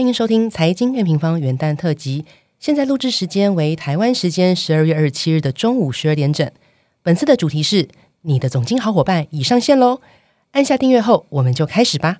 [0.00, 2.24] 欢迎收听《财经院平方》元旦特辑。
[2.58, 6.50] 现在录制时间为台湾时间十二月二十七日的中午十二点整。
[7.02, 7.86] 本次的主题是
[8.22, 10.00] “你的总经好伙伴”已上线喽！
[10.52, 12.16] 按下订阅后，我们就开始吧。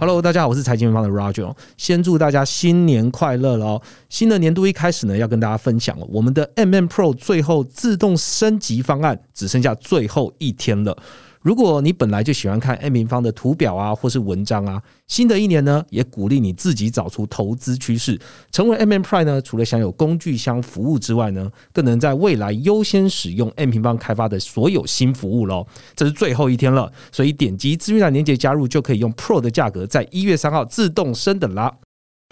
[0.00, 1.52] Hello，大家好，我是财经方的 Roger。
[1.76, 3.82] 先祝大家新年快乐喽！
[4.08, 10.96] 新的年度一开始呢，要跟大家分享我们的 MM Pro 最后自动升级方案，只剩下最后一天了。
[11.42, 18.20] 如果你本来就喜欢看 M 平方的图表啊，或是文章啊，新的一年呢，也鼓励你自己找出投资趋势，
[18.50, 19.40] 成为 M M Prime 呢。
[19.40, 25.66] 除了享有工具箱服务之外呢，更能在未来优先使用 M 平方开发的所有新服务喽。
[25.94, 31.76] 这是最后一天了，所以点击资讯栏链接加入，就可以用 Pro 的价格，在一月三号自动升等啦。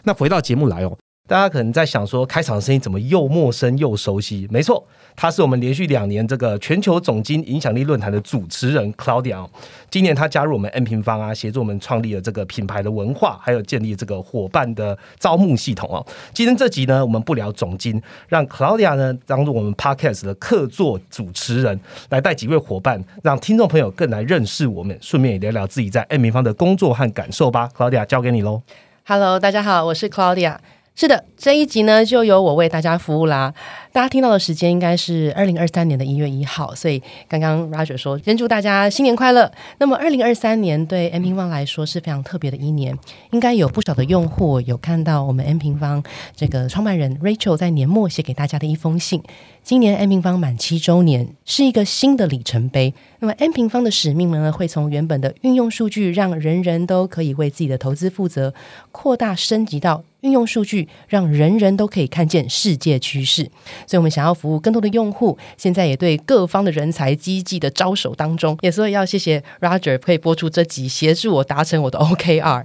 [0.05, 0.99] 那回到节目来哦。
[1.29, 4.47] 大家可能在想说，开场的声音怎么又陌生又熟悉？
[4.49, 4.87] 没错，
[5.17, 9.45] 他是我们连续两年这个全球总经影响力论坛的主持人 Claudia。
[9.91, 16.07] 今年他加入我们 N 平方啊，协助我们创立了这个品牌的文化，还有建立这个伙伴的招募系统哦。
[16.33, 27.69] 今天这集呢，我们不聊总经，让 Claudia 呢当做我们 Podcast 的客座主持人，来带几位伙伴，让听众朋友更来认识我们，顺便也聊聊自己在 N 平方的工作和感受吧。
[27.77, 28.63] Claudia 交给你喽。
[29.05, 30.59] Hello，大家好，我是 Claudia。
[30.99, 33.53] 是的，这一集呢就由我为大家服务啦。
[33.93, 39.53] 大家听到的时间应该是二零二三年的一月一号，所以刚刚 Roger 说先祝大家新年快乐。
[39.77, 42.99] 那么二零二三年对 M 平方来说是非常特别的一年，
[43.33, 46.03] 应该有不少的用户有看到我们 M 平方
[46.35, 49.23] 这个创办人 Rachel 在年末写给大家的一封信。
[49.63, 52.95] 今年 M 平方满七周年，是一个新的里程碑。
[53.21, 58.53] 那么 M 平方的使命呢，会从原本的运用数据，让人人都可以为自己的投资负责，
[58.93, 60.05] 扩大升级到。
[60.23, 63.45] 运用数据，让人人都可以看见世界趋势。
[63.87, 68.59] 所以，我们想要服务更多的用户，现在也对各方的人才积极的招手当中。
[68.63, 72.65] 也所以要谢谢 Roger 可以播出这集，协助我达成我的 OKR，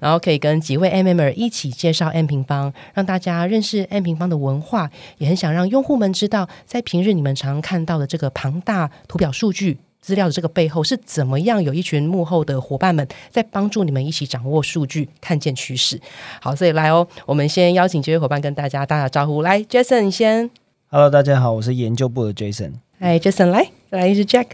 [0.00, 4.90] 然后可以跟几位 MMer 一起介绍 M 平方，让大家认识 M 平方的文化。
[5.18, 9.76] 也很想让用户们知道，在平日你们常看到的这个庞大图表数据。
[10.02, 11.62] 资料的这个背后是怎么样？
[11.62, 15.98] 有一群幕后的伙伴们在帮助你们一起掌握数据，看见趋势。
[16.40, 19.42] 好，所以来哦，我们先邀请这位伙伴跟大家打打招呼。
[19.42, 20.50] 来，Jason 先。
[20.88, 22.72] Hello，大家好，我是研究部的 Jason。
[22.98, 24.48] 嗨，Jason，来，再来一是 Jack。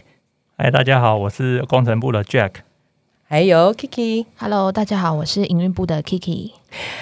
[0.55, 2.51] 嗨，大家好，我是工程部的 Jack。
[3.31, 6.49] 还有 Kiki，Hello，大家好，我是营运部的 Kiki。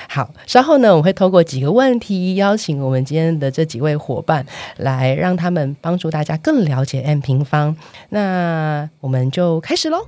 [0.09, 4.45] 好，稍后呢，我会透过几个问题邀请我们今天的这几位伙伴，
[4.75, 7.77] 来让他们帮助大家更了解 M 平方。
[8.09, 10.05] 那我们就开始喽。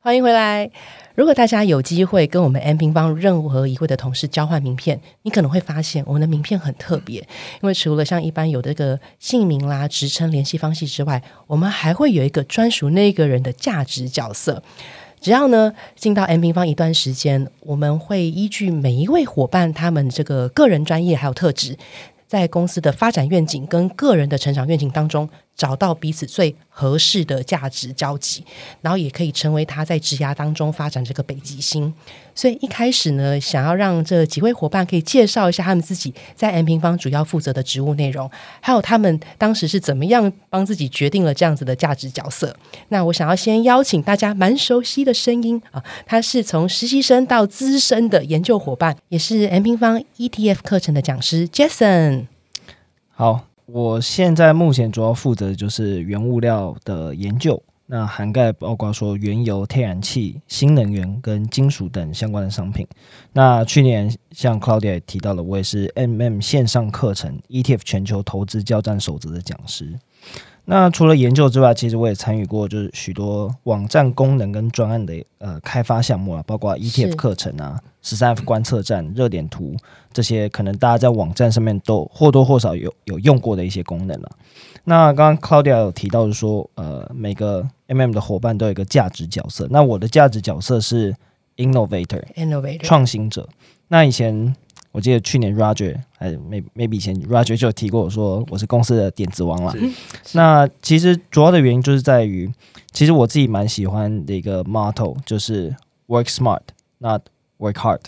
[0.00, 0.68] 欢迎回来。
[1.14, 7.20] 如果大家有机会跟我们 M 平方任何一位的同事交换名片，你可能会发现我们的名片很特别，
[7.60, 14.62] 因为除了像一般有这个姓名啦、职称、联系方式之外，我们还会有一个专属那个人的价值角色。
[15.20, 21.76] 只要呢进到 M 平方一段时间，我们会依据每一位伙伴他们这个个人专业还有特质，
[22.26, 25.28] 在公司的发展愿景跟个人的成长愿景当中。
[25.54, 28.44] 找到彼此最合适的价值交集，
[28.80, 31.92] 然后也可以成为他在职涯当中发展这个北极星。
[32.34, 38.30] 所以一开始呢，想要让这几位伙伴可以介绍一下他们自己在 M 平方主要负责的职务内容，
[38.60, 42.56] 还有他们当时是怎么样帮自己决定了这样子的价值角色。
[42.88, 52.26] 那我想要先邀请大家蛮熟悉的声音啊，他是从实习生到资深的研究伙伴，也是 M 平方 ETF 课程的讲师 Jason。
[53.10, 53.51] 好。
[53.74, 62.86] 我现在目前主要负责的就是原物料的研究，那涵盖包括说原油、天然气、新能源跟金属等相关的商品。
[63.32, 69.98] 那去年像 Claudia 也提到了，我也是 MM 线上课程 ETF 全球投资交战守则的讲师。
[70.64, 79.74] 那除了研究之外，其实我也参与过，就是许多网站功能跟专案的呃开发项目啊，包括 ETF 课程啊、十三 F 观测站、热点图
[80.12, 84.30] 这些，可能大家在网站上面都或多或少有有用过的一些功能了。
[84.84, 89.66] 那刚刚 Claudia 有提到说，呃，每个 MM 的伙伴都有一个价值角色。
[89.68, 91.12] 那我的价值角色是
[91.56, 93.48] Innovator，Innovator 创新者。
[93.88, 94.54] 那以前。
[94.92, 99.74] 我记得去年 Roger 还 maybe maybe 以前 Roger 就提过我说我是公司的点子王了。
[100.32, 102.52] 那其实主要的原因就是在于，
[102.92, 105.74] 其实我自己蛮喜欢的一个 motto 就是
[106.06, 106.60] work smart
[106.98, 107.22] not
[107.58, 108.00] work hard。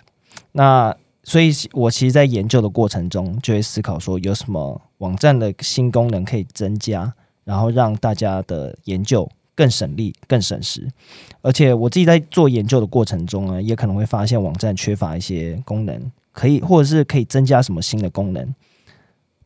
[0.53, 7.15] 那所以我其实，在研究的过程中，就会思考说有什么网站的新功能可以增加，
[7.45, 10.87] 然后让大家的研究更省力、更省时。
[11.41, 18.55] 而且我自己在做研究的过程中呢，也可能会发现网站缺乏一些功能，可以或者是可以增加什么新的功能。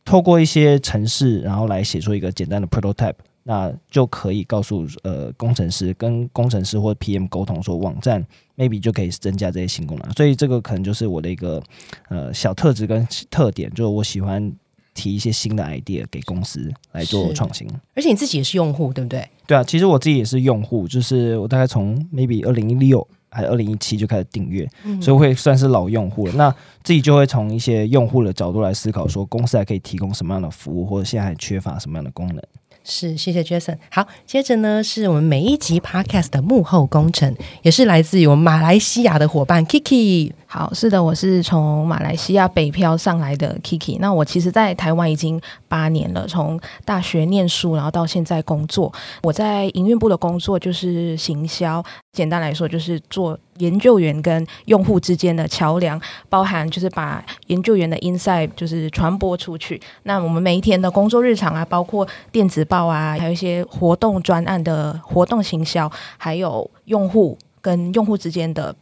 [0.03, 3.13] 透过一些程式，然后来写出一个简单的 prototype，
[3.43, 8.25] 那就可以告诉呃工程师跟工程师或 PM 沟通说，网站
[8.57, 10.11] maybe 就可以增加这些新功能。
[10.13, 11.61] 所以这个可能就是我的一个
[12.07, 14.51] 呃小特质跟特点，就是我喜欢
[14.95, 17.67] 提一些新的 idea 给公司来做创新。
[17.93, 19.29] 而且你自己也是用户，对不对？
[19.45, 26.33] 对啊，其实我自己也是用户，就是我大概从 maybe 二零一六还二零一七就开始订阅，嗯所以会算是老用户了。
[26.33, 26.49] 那
[26.83, 32.41] 自己就会从一些用户的角度来思考，说公司还可以提供什么样的服务，或者现在还缺乏什么样的功能。
[32.83, 33.77] 是，谢谢 Jason。
[33.91, 40.31] 好，接着呢是我们每一集 Podcast 的幕后工程，也是来自于我们马来西亚的伙伴 Kiki。
[40.51, 43.99] 好，是的，我是从马来西亚北漂上来的 Kiki。
[43.99, 48.91] 那我其实，在台湾已经八年了，从大学念书，然后到现在工作。
[49.21, 59.79] 我在营运部的工作就是行销，简单来说就是做研究员跟用户之间的桥梁，包含就是把研究员的 inside 就是传播出去。
[60.01, 65.87] 那我们每一天的工作日常啊，包括电子报啊，还有一些活动专案的活动行销，
[66.17, 68.75] 还有用户跟用户之间的。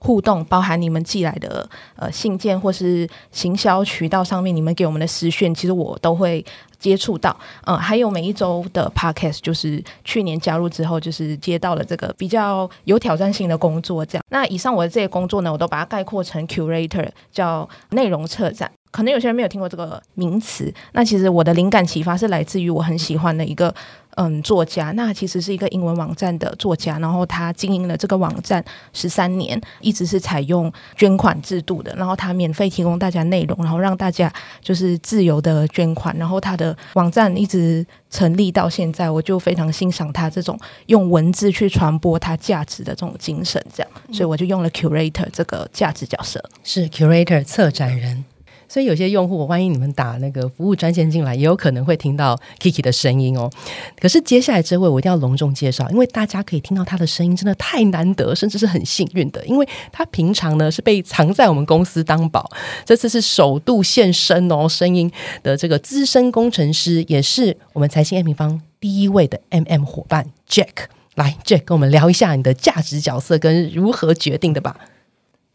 [0.00, 6.44] 互动包含你们寄来的呃信件，或是行销渠道上面你们给我们的私讯，其实我都会
[6.78, 7.36] 接触到。
[7.66, 14.04] 嗯、还有每一周的 podcast，就是去年加入之后，就是接到了这个比较有挑战性的工作。
[14.04, 18.70] 这样，那以上我的这些工作呢，我都把它概括成 curator，叫内容策展。
[18.90, 23.72] 可能有些人没有听过这个名词，那其实我的灵感启发是来自于我很喜欢的一个
[24.16, 46.44] 嗯作家，那其实是一个英文网站的作家，然后他经营了这个网站十三年，一直是采用捐款制度的，然后他免费提供大家内容，然后让大家就是自由的捐款，然后他的网站一直成立到现在，我就非常欣赏他这种用文字去传播他价值的这种精神，这样，所以我就用了 curator 这个价值角色。
[46.64, 48.24] 是 curator 策展人。
[48.70, 53.50] 所以有些用户，万一你们打那个服务专线进来，也有可能会听到 Kiki 的声音哦。
[53.98, 59.44] 可是接下来这位我一定要隆重介绍，因为大家可以听到他的声音，真的太难得，甚至是很幸运的。
[59.44, 62.48] 因为他平常呢是被藏在我们公司当宝，
[62.84, 65.10] 这次是首度现身哦，声音
[65.42, 70.86] 的这个资深工程师，也是我们财经 M 平方第一位的 MM 伙伴 Jack。
[71.16, 74.76] 来，Jack 跟我们聊一下你的价值角色跟如何决定的吧。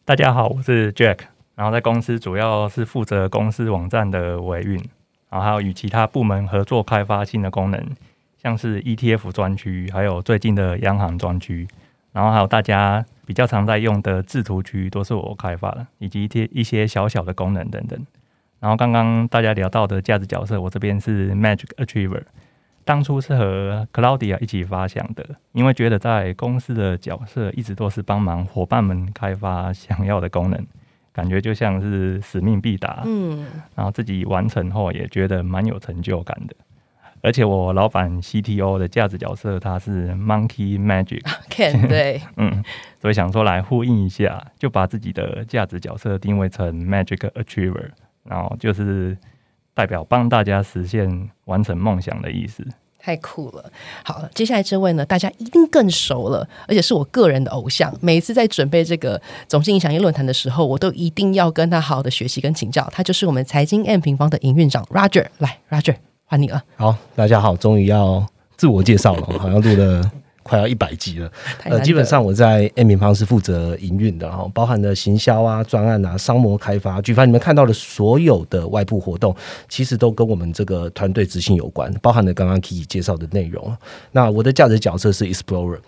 [0.04, 1.20] 大家好，我是 Jack，
[1.56, 4.76] 然后在公司主要是负责公司网站的维运，
[5.30, 7.82] 然后还有与其他部门合作开发新的功能，
[8.38, 11.68] 像是 ETF 专区，还有最近的央行专区，
[12.12, 18.00] 然后还有大家比较常在用的制图区都是我开发的，以及一些一些小小的功能等等。
[18.60, 22.24] 然后刚刚大家聊到的价值角色，我这边是 Magic Achiever。
[22.84, 30.66] 当初是和 Claudia 一起发想的，因为觉得在公司的角色一直都是帮忙伙伴们开发想要的功能，
[31.16, 33.04] 感觉就像是使命必达。
[33.06, 36.56] 嗯，然后自己完成后也觉得蛮有成就感的。
[37.22, 42.64] 而且我老板 CTO 的价值角色他是 Monkey Magic，Ken 对， 嗯，
[43.02, 47.90] 所以想说来呼应一下，就把自己的价值角色定位成 Magic Achiever，
[48.26, 49.18] 然后就是
[49.74, 52.64] 代表帮大家实现完成梦想的意思。
[53.06, 53.64] 太酷了！
[54.04, 57.94] 好了，接下来这位呢，大家一定更熟了，而且是我个人的偶像。
[58.02, 62.84] 每次在准备这个总经影响力论坛的时候，我都一定要跟他好好的学习跟请教。
[62.92, 65.28] 他就是我们财经 M 平方的营运长 Roger。
[65.38, 65.96] 来，Roger，
[66.26, 66.64] 还你了。
[66.78, 68.26] 好，大家好，终于要
[68.58, 70.12] 自我介绍了，好像录了
[70.48, 71.32] 快要一百集了。
[71.64, 79.36] 呃，基本上我在 M 平方是负责营运的，然后包含了行销啊、专案啊、商模开发，举凡你们看到的所有的外部活动，
[79.68, 83.76] 其实都跟我们这个团队执行有关，包含了刚刚 Kiki 介绍的内容。
[84.12, 85.80] 那我的价值角色是 Explorer。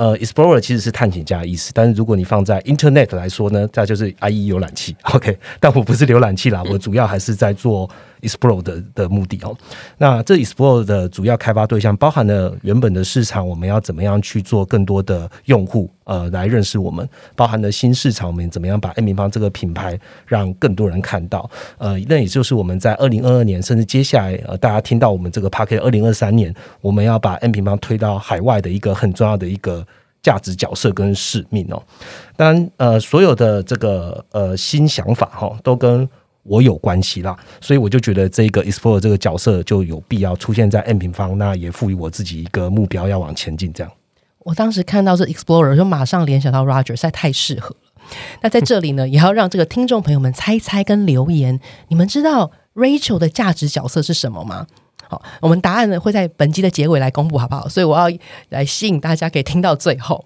[0.00, 4.96] 呃，Explorer 其实是探险家的意思，但是如果你放在 Internet 来说呢，它就是 IE 浏览器。
[5.12, 7.86] OK， 但我不是浏览器啦，我主要还是在做
[8.22, 9.54] Explore 的的目的哦。
[9.98, 21.48] 那这 Explore 的主要开发对象包含了原本的市场，我们要怎么样去做更多的用户呃来认识我们，包含了新市场，我们怎么样把 M 平方这个品牌让更多人看到。
[21.78, 29.86] 呃，那也就是我们在二零二二年，甚至接下来呃大家听到我们这个 p a r k e t 二零二三年，我们要把 M 平方推到海外的一个很重要的一个。
[30.22, 31.82] 价值角色跟使命哦，
[32.36, 36.06] 当然呃，所有的这个呃新想法哈、都跟
[36.42, 43.90] 我有关系啦，所以我就觉得这个 explore 这个角色就有必要出现在 M 平方，那也赋予我自己一个目标要往前进这样。
[44.40, 47.76] 我当时看到这 Explorer 就马上联想到 Roger，实在太适合了。
[48.40, 54.66] 那在这里呢， 也要让这个听众朋友们猜猜跟留言，你们知道 Rachel 的价值角色是什么吗？
[55.08, 57.68] 好，我们答案呢会在本集的结尾来公布，好不好？
[57.68, 58.08] 所以我要
[58.48, 60.24] 来吸引大家可以听到最后。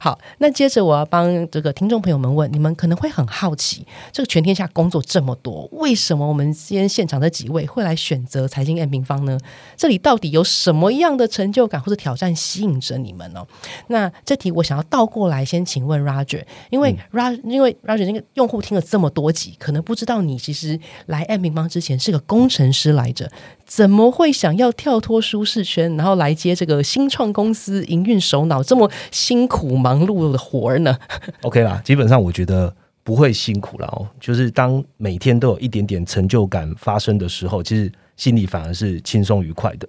[0.00, 9.38] 好，那接着我要帮这个听众朋友们问，你们可能会很好奇，这个全天下工作这么多，为什么我们今天现场的几位会来选择财经 M 平方呢？
[9.76, 13.46] 这里到底有什么样的成就感或者挑战吸引着你们呢？
[13.88, 23.30] 那这题我想要倒过来先请问 Roger，因为 Roger 因为 Roger 那个用户听了这么多集，可能不知道你其实来 M 平方之前是个工程师来着，
[23.66, 30.98] 怎么会想要跳脱舒适圈，然后来接这个新创公司营运首脑这么辛苦苦忙碌的活儿呢？
[31.42, 34.08] OK 啦，基本上我觉得不会辛苦了哦。
[34.18, 39.88] 就是当每天都有一点点成就感发生的时候，其实心里反而是轻松愉快的。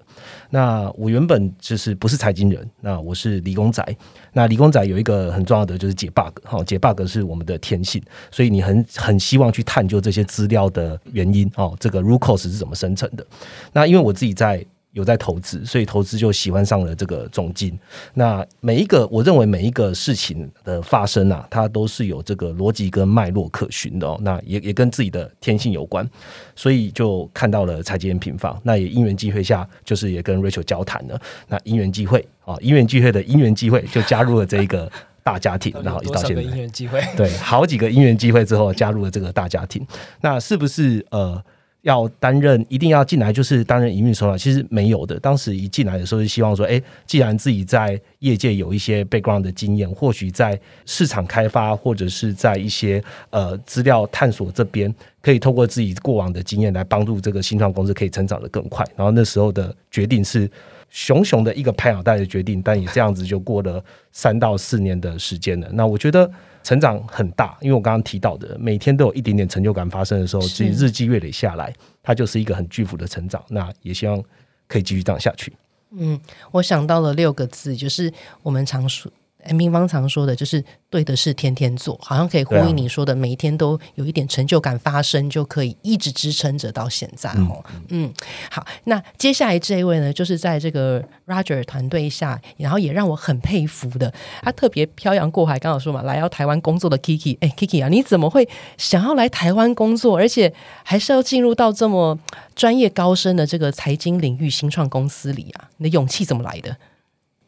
[0.51, 3.83] 那我原本就是不是财经人，那我是理工仔。
[4.31, 13.25] 那理工仔有一个很重要的就是解 bug，哈，解 bug 是我们的天性，所以你很很希望去探究这些资料的原因哦，这个 RUCOS 是怎么生成的。
[13.71, 17.77] 那因为我自己在有在投资，所以投资就喜欢上了这个总金。
[18.13, 24.17] 那每一个我认为每一个事情的发生啊，它都是有这个逻辑跟脉络可循的哦。
[24.21, 26.07] 那也也跟自己的天性有关，
[26.55, 28.59] 所以就看到了财经平方。
[28.63, 31.19] 那也因缘际会下，就是也跟 Rachel 交谈了。
[31.47, 34.89] 那因缘际会啊，因缘际会的因缘际会，就加入了这一个
[35.23, 36.41] 大家庭，然后一直到现在。
[36.43, 37.01] 缘机会？
[37.17, 39.83] 对，好几个因缘机会之后加入了这个大家庭。
[40.21, 41.41] 那是不是呃
[41.83, 44.37] 要担任一定要进来就是担任营运首脑？
[44.37, 45.19] 其实没有的。
[45.19, 58.85] 当时一进来的时候，就希望说，哎，既然自己在业界有一些 background 的经验，或许在市场开发或者是在一些呃资料探索这边，可以透过自己过往的经验来帮助这个新创公司可以成长的更快。
[58.95, 60.49] 然后那时候的决定是。
[60.93, 65.67] 熊熊的一个拍脑袋的决定，但也这样子就过了三到四年的时间了。
[65.73, 66.31] 那我觉得
[66.61, 71.73] 成长很大，因为我刚刚提到的，每天都有一点点成就感发生的时候，自己日积月累下来，
[72.03, 73.43] 它就是一个很巨幅的成长。
[73.49, 74.23] 那也希望
[74.67, 75.51] 可以继续这样下去。
[75.97, 76.19] 嗯，
[76.51, 79.11] 我想到了六个字，就是我们常说
[79.45, 87.63] M 平方常说的，就是对的事天天做，好像可以呼应你说的，每一天都有一点成就感发生，就可以一直支撑着到现在哦。
[87.89, 88.13] 嗯，
[88.49, 98.47] 好，那接下来这一位呢，就是在这个 Roger 团队下，然后也让我很佩服的，他特别漂洋过海，刚好说嘛，来到台湾工作的 Kiki，哎，Kiki 啊，你怎么会
[98.77, 102.17] 想要来台湾工作，而且还是要进入到这么
[102.55, 105.69] 专业高深的这个财经领域新创公司里啊？
[105.77, 106.75] 你的勇气怎么来的？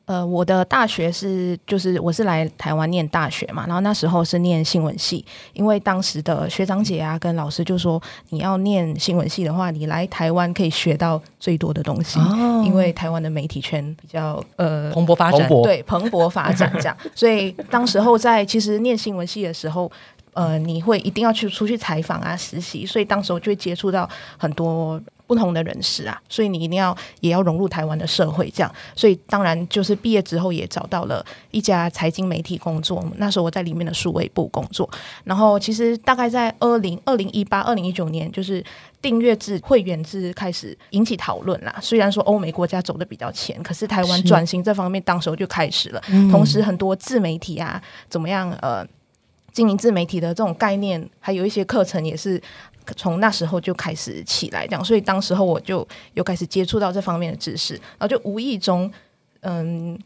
[0.05, 19.91] 呃，我的大学是就是我是来台湾念大学嘛，然后那时候是念新闻系，因为当时的学长姐啊跟老师就说，你要念新闻系的话，你来台湾可以学到最多的东西，哦因为台湾的媒体圈比较呃蓬勃发展，对蓬勃发展这样，所以当时候在其实念新闻系的时候。
[20.35, 24.05] 呃，你会一定要去出去采访啊、实习，所以当时候就会接触到
[24.37, 28.71] 很多不同的人士啊，所以你一定要也要融入台湾的社会，这样。
[28.95, 34.89] 所以当然就是毕业之后也找到了一家财经媒体工作，那时候我在里面的数位部工作。
[35.23, 38.63] 然后其实大概在二零二零一八、二零一九年，就是
[39.01, 41.75] 订阅制、会员制开始引起讨论啦。
[41.81, 46.01] 虽然说欧美国家走的比较前，可是台湾转型这方面当时候就开始了。
[46.09, 48.85] 嗯同时，很多自媒体啊，怎么样呃。
[49.55, 52.39] 经营自媒体的这种概念，还有一些课程也是
[52.97, 58.91] 从那时候就开始起来，这样，所以当时候我就有开始接触到这方面的知识，然后就无意中，
[59.39, 59.97] 嗯，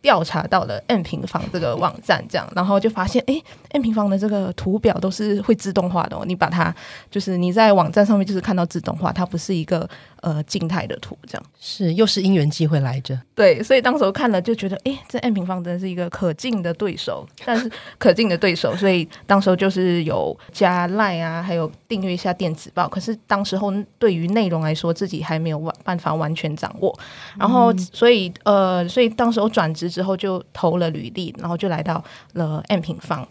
[0.00, 3.42] 调查到了 “n 平方这个网站，这样，然后就发现，哎
[3.74, 6.74] ，M 平方的这个图表都是会自动化的哦，你把它
[7.10, 9.88] 就是你在网站上面就是看到自动化，它不是一个
[10.22, 11.44] 呃静态的图，这样。
[11.60, 13.18] 是又是因缘机会来着。
[13.34, 22.88] 对，所以当时候看了就觉得，哎，这 M 平方真的是一个可敬的对手，但是 可敬的对手，所以当时候就是有加 Line 啊，还有订阅一下电子报。
[22.88, 26.96] 可是当时候对于内容来说，自己还没有完办法完全掌握，
[27.36, 32.02] 然后所以呃，所以当时候转职之后就投了履历，然后就来到
[32.34, 33.26] 了 M 平方。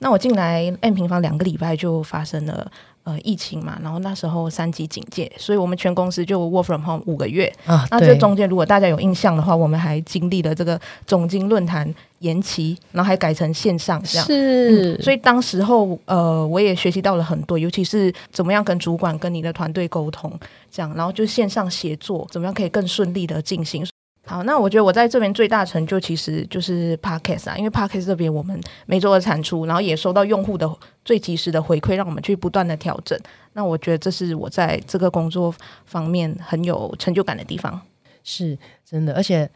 [0.00, 2.70] 那我进来 M 平方两个礼拜就发生了。
[3.02, 14.26] 呃，疫情嘛，然后那时候三级警戒，所以我们全公司就 work from home 五个月，啊，那这中间如果大家有印象的话，我们还经历了这个总经论坛延期，然后还改成线上这样。
[14.26, 20.30] 是，所以当时候，呃，我也学习到了很多，尤其是怎么样跟主管、跟你的团队沟通，
[20.70, 23.82] 这样，然后就线上协作，怎么样可以更顺利的进行。
[24.26, 30.70] 好，那我觉得我在这边最大成就其实就是 podcast 啊，因为 podcast 这边我们每周的产出，然后也收到用户的
[31.04, 33.18] 最及时的回馈，让我们去不断的调整。
[33.54, 35.52] 那我觉得这是我在这个工作
[35.84, 37.80] 方面很有成就感的地方。
[38.22, 39.50] 是真的，而且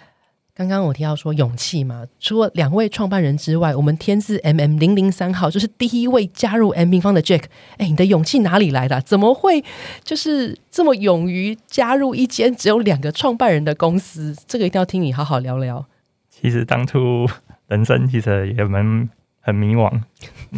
[0.56, 7.46] 刚刚我提到说勇气嘛，除了两位创办人之外，我们天字 M M 零零三号就是第一位加入 M 平方的 Jack。
[7.76, 9.00] 哎，你的勇气哪里来的？
[9.00, 9.64] 怎么会
[10.04, 14.32] 就是这么勇于加入一间只有两个创办人的公司？
[14.46, 15.84] 这个一定要听你好好聊聊。
[16.30, 17.26] 其实当初
[17.66, 19.08] 人生其实也蛮
[19.40, 19.90] 很迷惘，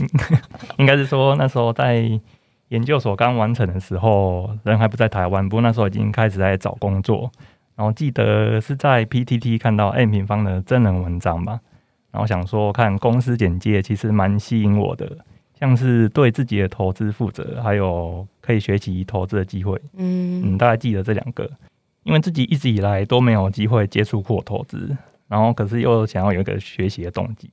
[0.76, 2.20] 应该是说那时候在
[2.68, 7.32] 研究所刚完成的时候，人还不在台湾，不过那时候已经开始在找工作。
[7.76, 11.60] 然后记得是在 PTT 看到 M 平方的真人文章吧，
[12.10, 15.18] 然后想说看公司简介，其实蛮吸引我的，
[15.60, 19.78] 像是对自己的投资负责，还有可以学习投资的机会。
[19.94, 21.50] 嗯嗯，大概记得这两个，
[22.04, 24.96] 因为自己一直以来都没有机会接触过投资，
[25.28, 27.50] 然后可是又想要有一个学习的动机，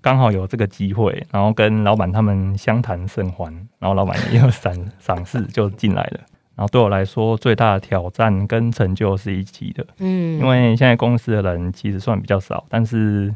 [0.00, 6.20] 刚好有这个机会，然后跟老板他们相谈甚欢，然后老板也有赏赏识，就进来了。
[6.54, 13.34] 然后对我来说，最大的挑战跟成就是一起的，嗯，因为现在公司的人其实算比较少，但是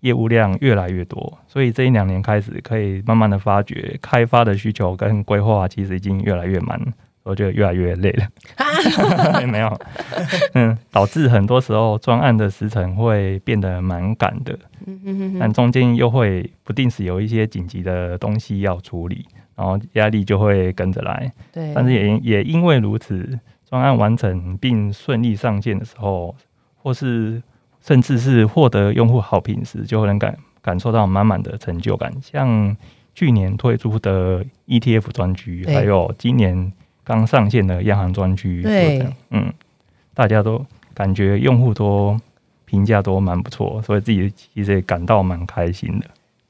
[0.00, 6.80] 业务量越来越多，所以这一两年开始可以慢慢的发掘，开发的需求跟规划其实已经越来越满，
[7.22, 8.26] 我觉得越来越累了。
[9.46, 9.80] 没有，
[10.54, 14.56] 嗯，导致很多时候专案的时程会变得蛮赶的，
[15.38, 19.24] 但中间又会不定时有一些紧急的东西要处理。
[19.56, 21.72] 然后压力就会跟着来，对。
[21.74, 26.34] 但是也也因为如此，专案完成并顺利上线的时候，
[26.76, 27.42] 或是
[27.80, 32.12] 甚至是获得用户好评时，就能感感受到满满的成就感。
[32.20, 32.76] 像
[33.14, 36.70] 去年推出的 ETF 专区，还有今年
[37.02, 39.52] 刚上线的央行专区，对，嗯，
[40.12, 42.20] 大家都感觉用户都
[42.66, 46.06] 评价都蛮不错，所以自己其实也感到蛮开心的。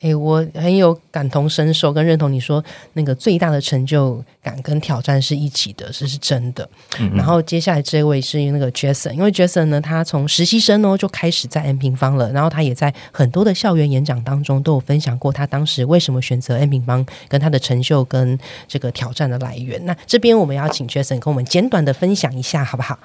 [0.07, 6.69] 哎，我很有感同身受跟认同你说那个最大的成就感跟挑战是一起的，这是真的。
[7.15, 19.85] 然后接下来这位是那个 Jason，因为 Jason 呢，他从实习生哦就开始在 M 平方了，然后他也在很多的校园演讲当中都有分享过他当时为什么选择 M 平方，跟他的成就跟这个挑战的来源。
[19.85, 22.99] 那这边我们要请 Jason 跟我们简短的分享一下，好不好？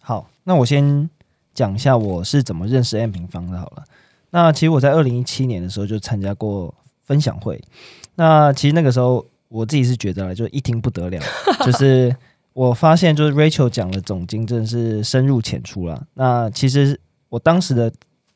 [0.00, 1.08] 好，那我先
[1.54, 3.84] 讲一下我是怎么认识 M 平方的，好了。
[4.30, 6.72] 那其实我在二零一七年的时候就参加过
[7.04, 7.60] 分享会，
[8.14, 11.20] 那其实那个时候我自己是觉得就一听不得了，
[11.66, 12.14] 就是
[12.52, 16.06] 我发现就是 Rachel 讲的总经真的是深入浅出了。
[16.14, 17.92] 那其实我当时的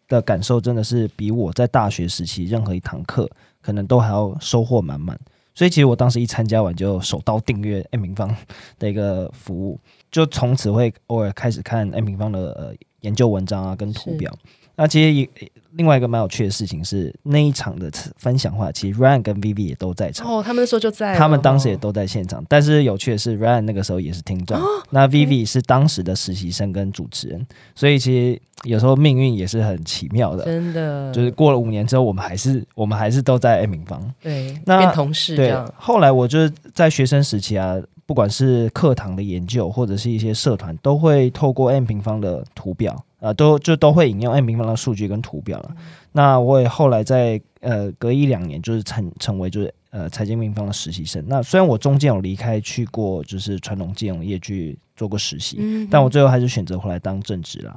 [0.08, 3.30] 的感受真的是比我在大学时期任何一堂课
[3.60, 5.18] 可能都还要收获满满。
[5.54, 8.36] 所以其实我当时一参加完就手刀订阅 M 平方
[8.76, 9.78] 的一个服务，
[10.10, 14.36] 就从此会偶尔开始看 M 平方的呃研究文章啊跟图表。
[14.76, 15.28] 那其实也
[15.76, 20.26] 另外一个蛮有趣的事情是，那一场的分享话，其实 Ryan 跟 Vivi 也都在场。
[20.26, 22.44] 哦，他们那时候就在，他们当时也都在现场。
[22.48, 24.56] 但是有趣的是，Ryan 那个时候也是听众，
[24.90, 27.44] 那 Vivi 是当时的实习生跟主持人。
[27.74, 31.12] 所以其实有时候命运也是很奇妙的，真的。
[31.12, 35.68] 就是过了五年之后，我们还是我们还是都在 M 平方，对，变同事这样。
[35.76, 37.76] 后来我就是在学生时期啊。
[38.06, 45.74] 不管是课堂的研究，或者是一些社团，都会透过 M 平方的图表，啊，都就都会引用 M 平方的数据跟图表了。
[46.12, 51.24] 那我也后来在呃隔一两年，就是成成为就是呃财经平方的实习生。
[51.26, 55.58] 那虽然我中间有离开去过就是传统金融业去做过实习，
[55.90, 57.74] 但我最后还是选择回来当正职了。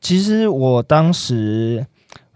[0.00, 1.84] 其实我当时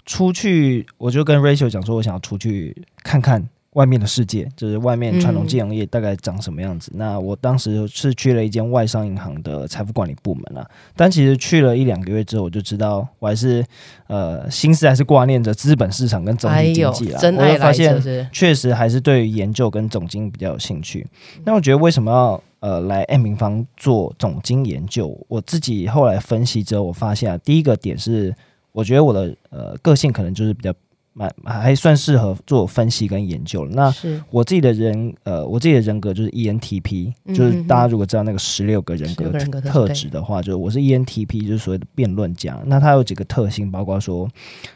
[0.04, 3.48] 出去，我就跟 Rachel 讲说，我想要出去看看。
[3.72, 6.92] 外面的世界就是外面传统金融业大概长什么样子。
[6.94, 13.64] 那我当时是去了一间外商银行的财富管理部门啊，但其实去了一两个月之后，我就知道我还是
[14.08, 17.20] 呃心思还是挂念着资本市场跟总体经济啊。
[17.22, 21.06] 我就发现确实还是对研究跟总经比较有兴趣。
[21.44, 25.18] 那我觉得为什么要呃来 M 平方做总经研究？
[25.28, 28.34] 我自己后来分析之后，我发现啊，第一个点是
[28.72, 30.70] 我觉得我的呃个性可能就是比较。
[31.12, 33.70] 蛮还算适合做分析跟研究了。
[33.72, 33.94] 那
[34.30, 42.58] 我自己的人，呃，我自己的人格就是 ENTP，就是大家如果知道那个十六个人格特质的话，就是我是 ENTP，就是所谓的辩论家。
[42.66, 44.28] 那它有几个特性，包括说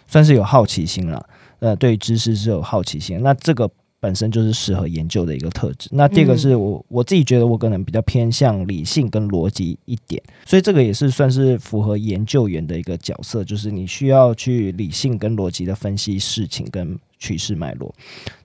[0.06, 1.26] 算是有好奇心了，
[1.60, 3.20] 呃，对知识是有好奇心。
[3.22, 3.70] 那这个。
[4.06, 5.88] 本身就是适合研究的一个特质。
[5.90, 17.92] 那第二个是我我自己觉得我可能比较偏向理性跟逻辑一点，所以这个也是算是符合研究员的一个角色，就是你需要去理性跟逻辑的分析事情跟趋势脉络。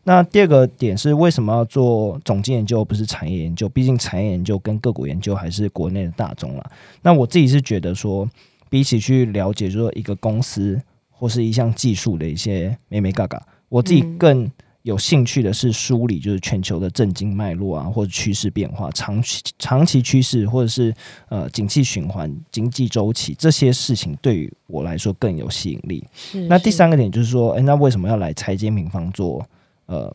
[0.04, 3.70] 那第二个点是为什么要做总经研究，不是产业研究？
[3.70, 6.72] 毕竟产业研究跟个股研究还是国内的大众了。
[7.04, 8.28] 那我自己是觉得说，
[8.68, 14.50] 比起去了解说一个公司或是一项技术的一些美美嘎嘎，我自己更。
[14.84, 20.94] 有兴趣的是梳理就是全球的政经脉络啊，或者趋势变化、长期长期趋势，或者是
[21.30, 26.04] 呃景气循环、经济周期这些事情，对于我来说更有吸引力。
[26.16, 29.46] 是那第三个点就是说，诶，那为什么要来财经平方做
[29.86, 30.12] 呃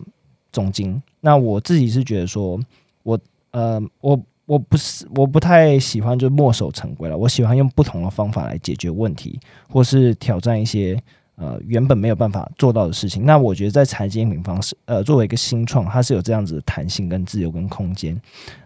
[0.53, 1.01] 总经？
[1.21, 2.59] 那我自己是觉得说，
[3.05, 3.19] 我
[3.53, 11.01] 呃我我不是我不太喜欢就墨守成规了，我喜欢用不同的方法来解决问题，或是挑战一些
[11.37, 13.25] 呃原本没有办法做到的事情。
[13.25, 18.21] 那我觉得在财经平方是呃作为一个新创，它是有这样子的弹性跟自由跟空间，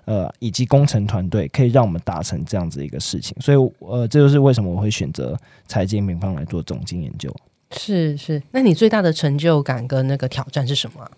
[0.05, 3.37] 呃以及工程团队可以让我们达成这样子一个事情。
[3.41, 7.35] 所以呃这就是为什么我会选择财经平方来做总经研究。
[7.73, 11.09] 是是，那你最大的成就感跟那个挑战是什么？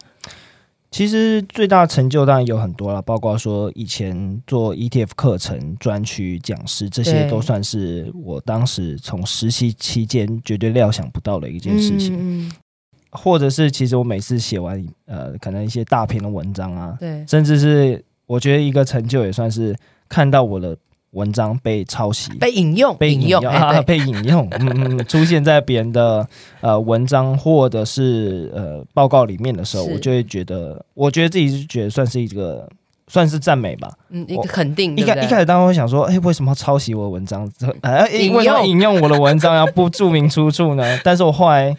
[0.92, 12.14] 其实最大的成就当然有很多了，包括说以前做 ETF 课程、专区讲师，这些都算是我当时从实习期间绝对料想不到的一件事情。
[12.14, 12.52] 嗯，嗯。
[13.10, 19.76] 或者是其实我每次写完呃，可能一些大篇的文章啊，对，甚至是我觉得一个成就也算是
[20.08, 20.76] 看到我的
[21.12, 26.26] 文章被抄袭、被引用，被引用哎啊，被引用，嗯嗯，出现在别人的
[26.60, 32.68] 呃文章或者是呃报告里面的时候，我就会觉得，我觉得自己是觉得算是一个
[33.08, 33.92] 算是赞美吧。
[34.08, 37.50] 嗯，一个肯定，一开一开始当然会想说，哎、为什么要抄袭我的文章？
[37.58, 40.98] 这呃，引为什么要用引用我的文章，要不注明出处呢？
[41.04, 41.76] 但是我后来，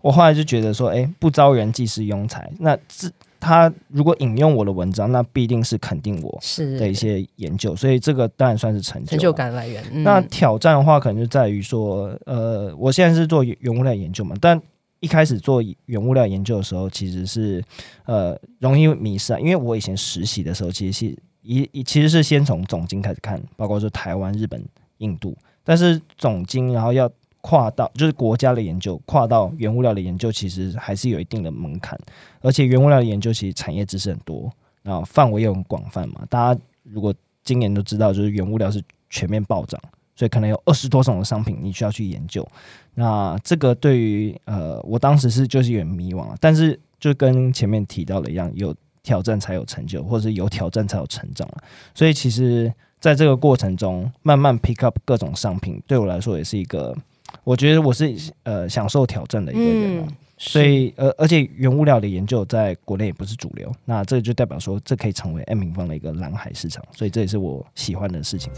[0.00, 2.50] 我后来就觉得说，哎、不招人即是庸才。
[2.58, 3.08] 那这
[3.42, 9.10] 他如果引用我的文章，那必定是肯定我是的一些研究，所以这个当然算是成就。
[9.10, 9.32] 成就。
[9.32, 9.82] 感来源。
[9.90, 14.60] 嗯那挑战的话，可能就在于说，呃，我现在是做原物料研究嘛，但
[15.00, 17.60] 一开始做原物料研究的时候，其实是
[18.04, 24.62] 呃容易迷失啊，因为我以前实习的时候，其实是一一其实是先从总经开始看，包括说台湾、日本、
[24.98, 27.10] 印度，但是总经然后要
[27.42, 31.98] 跨到就是国家的研究，跨到原物料的研究，其实还是有一定的门槛，
[32.40, 34.50] 而且原物料的研究其实产业知识很多，
[34.82, 36.22] 然后范围又很广泛嘛。
[36.30, 37.12] 大家如果
[37.44, 39.78] 今年都知道，就是原物料是全面暴涨，
[40.14, 42.46] 所以可能有二十多种的商品你需要去研究。
[42.94, 51.48] 那这个对于呃，我当时是就是有点迷惘啊，但是就跟前面提到的一样，有挑战才有成就，或者是有挑战才有成长。
[51.92, 56.96] 所以其实在这个过程中，慢慢 pick up 各种商品，对我来说也是一个，
[57.44, 60.04] 我觉得我是呃享受挑战的一个人啊。
[60.08, 68.52] 嗯，所以，呃，而且原物料的研究在国内也不是主流，那这就代表说，这可以成为 M 平方的一个蓝海市场，所以这也是我喜欢的事情。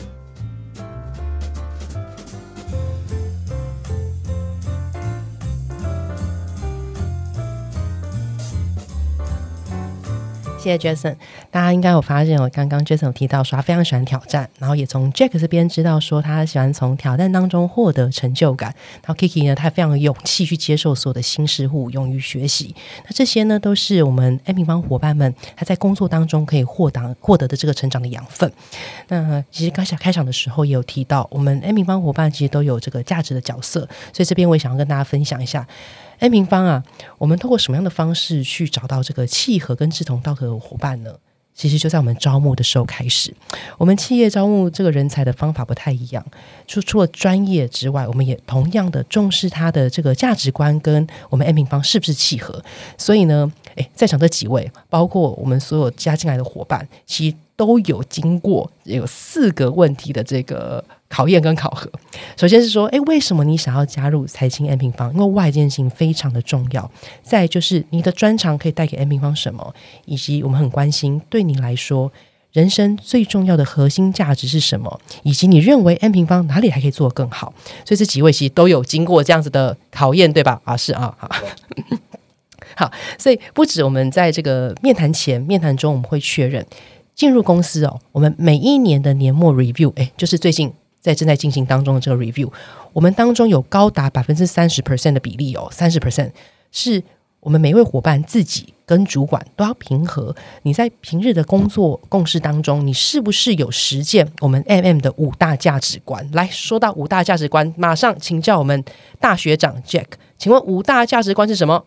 [10.64, 11.14] 谢谢 Jason。
[11.50, 18.74] 大家应该有发现，我刚刚 Jason 有提到说他非常喜欢挑战，然后也从 Jack 这边知道说他喜欢从挑战当中获得成就感。
[19.03, 22.74] 然后 Kiki 呢，他非常有勇气去接受所有的新事物，勇于学习。
[23.05, 28.50] 那这些呢，都是我们 M 平方伙伴们他在工作当中可以获得获得的这个成长的养分。
[29.09, 33.81] 那其实刚才开场的时候也有提到，我们 M 平方伙伴其实都有这个价值的角色，
[34.14, 35.66] 所以这边我也想要跟大家分享一下。
[36.18, 36.83] M 平方啊，
[37.18, 41.14] 我们透过什么样的方式去找到这个契合跟志同道合的伙伴呢？
[41.55, 43.33] 其实就在我们招募的时候开始，
[43.79, 46.24] 我们企业招募这个人才的方法不太一样。
[46.66, 52.61] 就除了专业之外，我们也同样的重视他的这个价值观跟我们 M 平方是不是契合。
[52.98, 61.88] 所以呢，诶，在场这几位，包括我们所有加进来的伙伴，其实都有经过有四个问题的这个考验跟考核。
[62.37, 65.12] 首先是说，诶，为什么你想要加入财经 M 平方？
[65.12, 66.90] 因为外件性非常的重要。
[67.22, 69.72] 再就是你的专长可以带给 M 平方什么，
[70.07, 72.11] 以及我们很关心对你来说。
[72.53, 75.00] 人生最重要的核心价值是什么？
[75.24, 77.53] 以及你认为 M 平方哪里还可以做得更好？
[77.85, 80.61] 所以这几位其实都有经过这样子的考验，对吧？
[80.64, 81.29] 啊，是啊，好。
[82.77, 86.64] 好，所以不止我们在这个面谈前、面谈中，我们会确认
[87.14, 88.00] 进入公司哦。
[88.12, 90.72] 我们每一年的年末 review，哎，就是最近
[91.05, 92.51] 在正在进行当中的这个 review，
[92.95, 96.31] 我们当中有高达百分之三十 percent 的比例哦，三十 percent
[96.73, 97.03] 是
[97.40, 100.35] 我们每一位伙伴自己跟主管都要平和。
[100.62, 106.27] 你在平日的工作共事当中，你是不是有实践我们 MM 的五大价值观？
[106.33, 108.83] 来说到五大价值观，马上请教我们
[109.21, 110.07] 大学长 Jack，
[110.38, 111.85] 请问五大价值观是什么？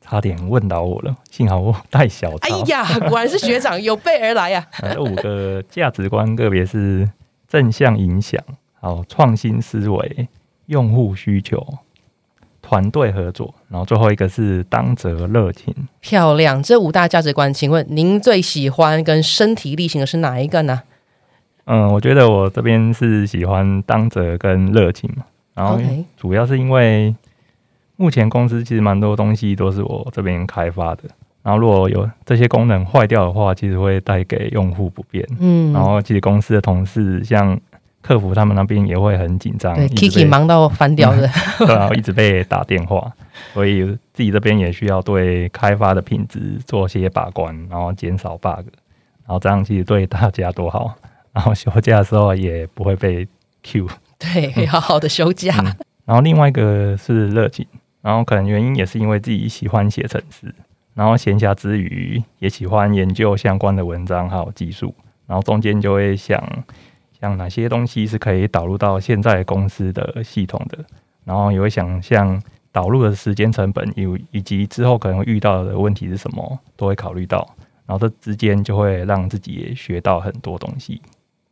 [0.00, 2.38] 差点问到我了，幸好我带小抄。
[2.40, 7.06] 哎呀，果然是学长，有备而来呀、这， 五个价值观个别是
[7.54, 8.42] 正向影响、
[8.80, 10.26] 好创新思维、
[10.66, 11.64] 用户需求、
[12.60, 15.72] 团队合作，然后最后一个是当责热情。
[16.00, 16.60] 漂亮！
[16.60, 20.82] 这五大价值观，请问您最喜欢跟身体力行的是哪一个呢？
[21.66, 25.78] 嗯，我觉得我这边是喜欢当责跟热情嘛，然后
[26.16, 27.14] 主要是因为
[27.94, 31.04] 目前公司其实蛮多东西都是我这边开发的，
[31.44, 35.24] 然后如果有这些功能坏掉的话，其实会带给用户不便。
[35.38, 37.56] 嗯，然后其实公司的同事像
[38.00, 41.28] 客服他们那边也会很紧张，对 Kiki 忙到翻掉的，
[41.60, 43.12] 对啊，一直被打电话，
[43.52, 48.66] 所以自己这边也需要对开发的品质做些把关，然后减少 bug，
[49.26, 50.94] 然后这样其实对大家多好。
[51.34, 53.26] 然后休假的时候也不会被
[53.62, 53.88] Q。
[54.18, 55.54] 对，好好的休假。
[55.58, 55.76] 嗯
[56.06, 57.66] 然后另外一个是热情，
[58.02, 60.54] 然后可能原因也是因为自己喜欢写程式，
[60.94, 64.94] 然后闲暇之余也喜欢研究相关的文章还有技术，
[65.26, 66.42] 然后中间就会想
[67.20, 70.78] 像哪些东西是可以导入到现在公司的系统的，
[71.24, 77.44] 然后也会想象导入的时间成本以以及之后可能会遇到的问题是什么，都会考虑到，
[77.86, 81.00] 然后这之间就会让自己也学到很多东西。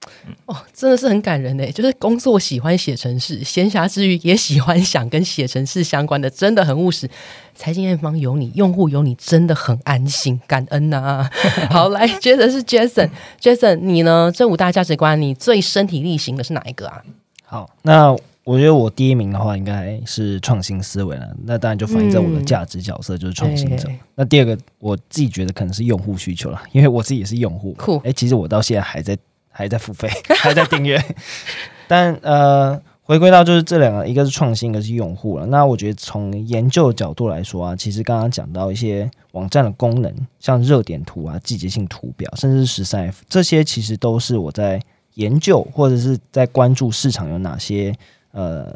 [0.47, 1.67] 哦，真的是很感人呢！
[1.73, 7.09] 就是工作喜欢写程式，闲暇之余也喜欢想跟写程式相关的，真的很务实。
[7.55, 11.29] 财经验方有你，用户有你，真的很安心，感恩呐、
[11.71, 14.33] 好，来，接着是 Jason，Jason，你呢？
[14.35, 17.03] 这五大价值观，你最身体力行的是哪一个啊？
[17.45, 23.85] 好，那我觉得我第一名的话应该是创新思维了，那当然就反映在我的嗯价值角色就是创新者。
[23.85, 27.73] 对那第二个，我自己觉得可能是用户需求了，因为我自己也是用户。
[27.75, 29.17] 酷哎、其实我到现在还在
[29.53, 30.09] 还在付费，
[30.41, 31.01] 还在订阅。
[31.87, 35.47] 但呃，回归到就是这两个，一个是创新，一个是用户了。
[35.47, 44.81] 那我觉得从研究的角度来说啊，其实刚刚讲到一些网站的功能，像热点图啊、季节性图表，甚至是十三 F，这些其实都是我在
[45.15, 47.95] 研究或者是在关注市场有哪些
[48.31, 48.75] 呃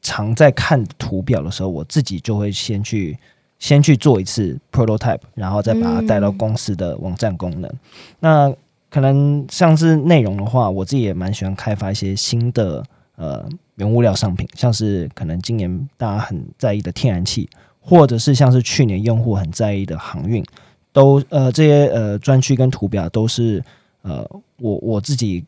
[0.00, 3.18] 常在看图表的时候，我自己就会先去
[3.58, 7.72] 先去做一次 prototype，然后再把它带到嗯公司的网站功能。
[8.20, 8.54] 那
[8.94, 12.80] 可能像是内容的话，我自己也蛮喜欢开发一些新的
[13.16, 20.44] 呃原物料商品，像是可能今年大家很在意的天然气，或者是像是去年用户很在意的航运，
[20.92, 23.60] 都呃这些呃专区跟图表都是
[24.02, 24.24] 呃
[24.60, 25.44] 我我自己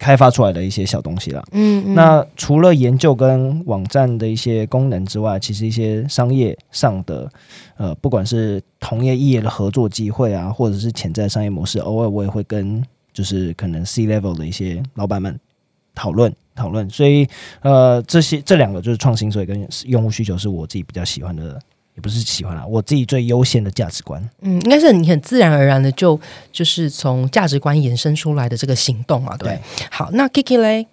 [0.00, 1.44] 开发出来的一些小东西啦。
[1.52, 7.30] 嗯，嗯那除了研究跟网站的一些功能之外，其实一些商业上的，
[7.76, 12.82] 呃，不管是同业异业的合作机会啊，或者是潜在商业模式，偶尔我也会跟
[13.12, 15.38] 就是可能 C level 的一些老板们
[15.94, 16.88] 讨论讨论。
[16.88, 17.28] 所以
[17.60, 21.60] 呃，这些这两个就是创新，所以跟用户需求是我自己比较喜欢的，
[22.00, 24.26] 也不是喜欢啦，我自己最优先的价值观。
[24.40, 26.18] 嗯，应该是你很自然而然的就
[26.50, 29.60] 就是从价值观延伸出来的这个行动嘛，对不对。
[29.90, 30.86] 好，那 Kiki 嘞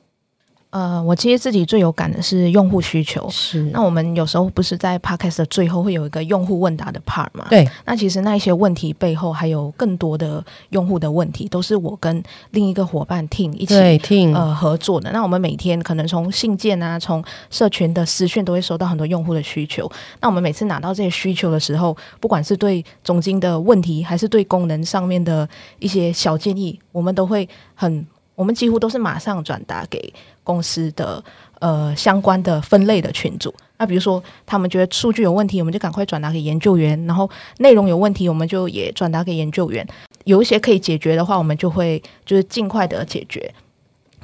[0.78, 3.28] 呃，我其实自己最有感的是用户需求。
[3.32, 7.48] 是那我们有时候不是在 podcast 的最后会有一个用户问答的 part 嘛？
[7.50, 15.12] 对，那其实那一些问题背后还有更多的用户的问题，都是我跟另一个伙伴 team 一起 team 呃合作的。
[15.12, 19.92] 那我们每天可能从信件啊，从社群的私讯都会收到很多用户的需求。
[20.22, 28.06] 那我们每次拿到这些需求的时候，不管是对总经的问题，还是对功能上面的一些小建议，我们都会很，
[28.38, 31.22] 我们几乎都是马上转达给公司的
[31.60, 33.52] 呃相关的分类的群组。
[33.80, 39.86] 那比如说，他们觉得数据有问题，我们就赶快转达给研究员；然后内容有问题，我们就也转达给研究员。
[40.26, 43.52] 有一些可以解决的话，我们就会就是尽快的解决。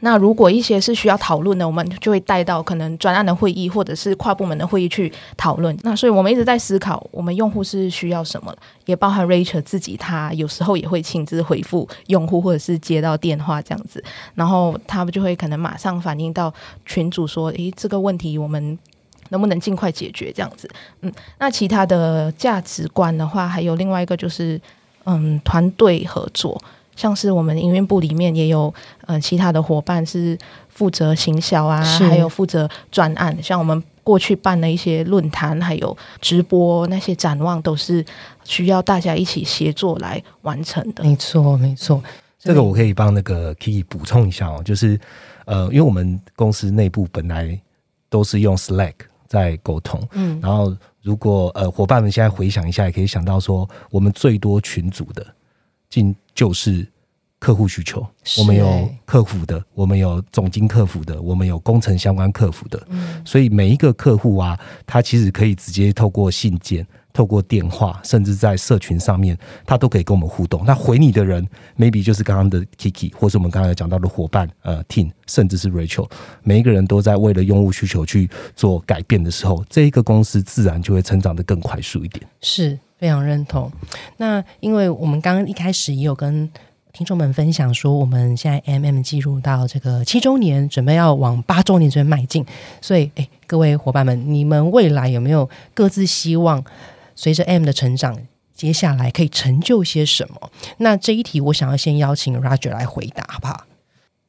[0.03, 5.75] 那如果一些是需要讨论的，我们就会带到可能专案的会议或者是跨部门的会议去讨论。
[5.81, 8.53] 那所以我们一直在思考，我们用户是需要什么，
[8.85, 14.03] 也包含 Rachel 自己，他有时候也会亲自回复用户，或者是接到电话这样子，
[14.35, 16.53] 然后他们就会可能马上反映到
[16.85, 18.77] 群主说：“诶，这个问题我们。”
[19.29, 20.69] 能不能尽快解决这样子？
[21.01, 24.61] 嗯，那其他的价值观的话，还有另外一个就是，
[25.05, 26.61] 嗯，团队合作。
[26.95, 28.73] 像是我们营运部里面也有
[29.05, 30.37] 呃其他的伙伴是
[30.69, 33.37] 负责行销啊，还有负责专案。
[33.41, 38.05] 像我们过去办的一些论坛，还有直播那些展望，都是
[38.43, 41.03] 需要大家一起协作来完成的。
[41.03, 42.03] 没错，没错，
[42.37, 44.99] 这个我可以帮那个 Kiki 补充一下哦，就是
[45.45, 47.57] 呃，因为我们公司内部本来
[48.09, 48.93] 都是用 Slack
[49.27, 55.25] 在沟通，嗯，然后如果呃伙伴们现在回想一下，也可以想到说，我们最多群组的，
[55.89, 56.87] 进就是
[57.39, 58.05] 客户需求，
[58.37, 70.63] 我们有欸客服的，我们有总经客服的，我们有工程相关客服的，嗯所以每一个客户啊，他其实可以直接透过信件、透过电话，甚至在社群上面，他都可以跟我们互动。
[70.65, 71.47] 那回你的人
[71.77, 76.09] ，maybe 就是刚刚的 Kiki，或是我们刚才讲到的伙伴，呃，Team，甚至是 Rachel，
[76.41, 82.25] 每一个人都在为了用户需求去做改变的时候，这一个公司自然就会成长的更快速一点。
[82.41, 83.71] 是非常认同。
[84.17, 86.49] 那因为我们刚刚一开始也有跟
[86.93, 92.45] 听众们分享说，我们现在 MM 进入到这个七周年，准备要往八周年这边迈进，
[92.81, 96.63] 所以，哎，各位伙伴们，你们未来有没有各自希望
[97.15, 98.17] 随着 M 的成长？
[98.53, 100.51] 接下来可以成就些什么？
[100.77, 103.65] 那这一题我想要先邀请 Roger 来回答，好不好？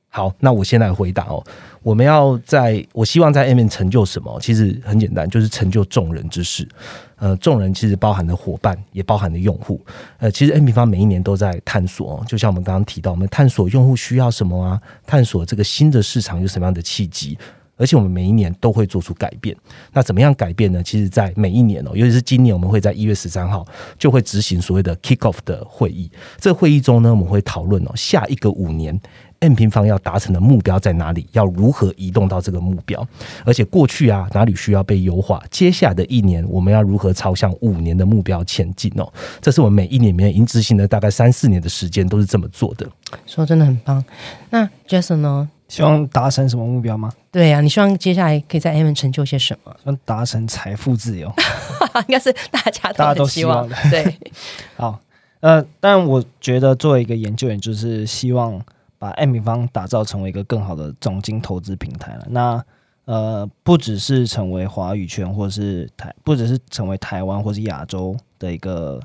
[0.08, 1.44] 好，那我先来回答哦。
[1.82, 4.38] 我们要在，我希望在 M N 成就什么？
[4.40, 6.66] 其实很简单，就是成就众人之事。
[7.16, 9.84] 呃，众人其实包含的伙伴，也包含的用户。
[10.18, 17.36] 呃，其实 N 平方每一年都在探索，就像我们刚刚提到，我们探索用户需要什么啊，探索这个新的市场有什么样的契机。
[17.76, 19.56] 而且我们每一年都会做出改变。
[19.92, 20.82] 那怎么样改变呢？
[20.82, 23.66] 其实，在每一年哦，尤其是今年，我们会在一月十三号
[23.98, 26.10] 就会执行所谓的 kick off 的会议。
[26.38, 28.98] 这会议中呢，我们会讨论哦，下一个五年。
[29.40, 31.26] M 平方要达成的目标在哪里？
[31.32, 33.06] 要如何移动到这个目标？
[33.44, 35.42] 而且过去啊，哪里需要被优化？
[35.50, 39.12] 接下来的一年，我们要如何朝向五年的目标前进哦？
[39.42, 42.88] 这是我们每一年里面已经执行了大概三四年的时间，都是这么做的。
[43.26, 44.02] 说真的很棒。
[44.48, 45.50] 那 Jason 呢？
[45.76, 47.12] 希望达成什么目标吗？
[47.30, 49.74] 对呀，你希望接下来可以在 M 成就些什么？
[49.82, 51.32] 希望达成财富自由，
[52.08, 53.76] 应该是大家大家都希望的。
[53.90, 54.16] 对，
[54.76, 55.00] 好，
[55.40, 58.62] 呃，但我觉得作为一个研究员，就是希望。
[58.96, 62.26] 把 M 平方打造成为一个更好的总经投资平台了。
[62.30, 62.64] 那
[63.04, 68.98] 呃，不只是成为华语圈，或者是台，不只是成为台湾或是亚洲的一个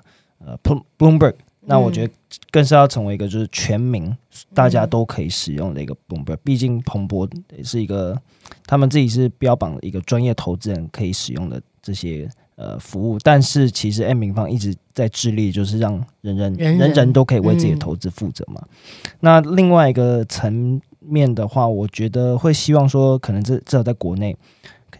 [0.46, 0.58] 呃
[0.98, 1.34] Bloomberg。
[1.70, 2.14] 那我觉得
[2.52, 4.14] 更是要成为一个就是全民
[4.54, 6.38] 大家都可以使用的一个 Bloomberg。
[6.44, 8.20] 毕竟彭博也是一个
[8.66, 12.30] 他们自己是标榜一个专业投资人可以使用的这些。
[12.62, 18.62] 呃，服务，但是其实 M 平方一直在致力，就是让人人人人都可以为自己的投资负责嘛。
[19.22, 24.36] 那另外一个层面的话，我觉得会希望说，可能这至少在国内，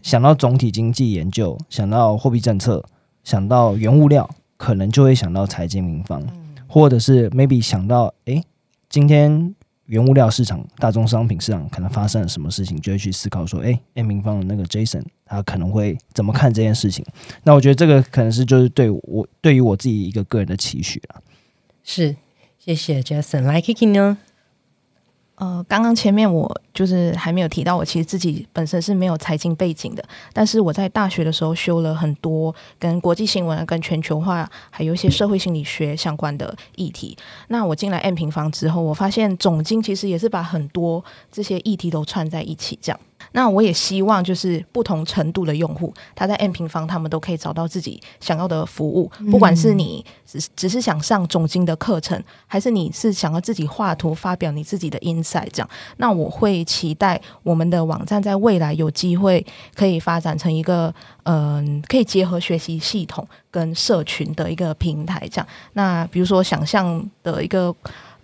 [0.00, 2.82] 想到总体经济研究，想到货币政策，
[3.24, 6.26] 想到原物料，可能就会想到财经平方，
[6.70, 8.42] 或者是 maybe 想到，哎，
[8.88, 9.54] 今天。
[9.86, 17.04] 原物料市场、大宗商品市场可能发生了什么事情，就会去思考说：“哎，M 平方的那个 Jason 他可能会怎么看这件事情？”
[17.42, 21.20] 那我觉得这个可能是就是对我对于我自己一个个人的期许了。
[21.82, 22.14] 是，
[22.56, 23.40] 谢谢 Jason。
[23.40, 24.18] 来，Kiki 呢？
[25.40, 37.16] 呃，刚刚前面我就是还没有提到，我其实自己本身是没有财经背景的，但是我在大学的时候修了很多跟国际新闻、跟全球化，还有一些社会心理学相关的议题。
[37.48, 43.00] 那我进来 M 平方之后，我发现总经其实也是把很多这些议题都串在一起，这样。
[43.32, 49.10] 那我也希望，就是不同程度的用户，他在 M 平方，他们都可以找到自己想要的服务。
[49.30, 65.28] 不管是你只只是想上总经的课程，还是你是想要自己画图发表你自己的 insight，这样，那我会期待我们的网站在未来有机会可以发展成一个，嗯，可以结合学习系统跟社群的一个平台。
[65.30, 67.74] 这样，那比如说想象的一个。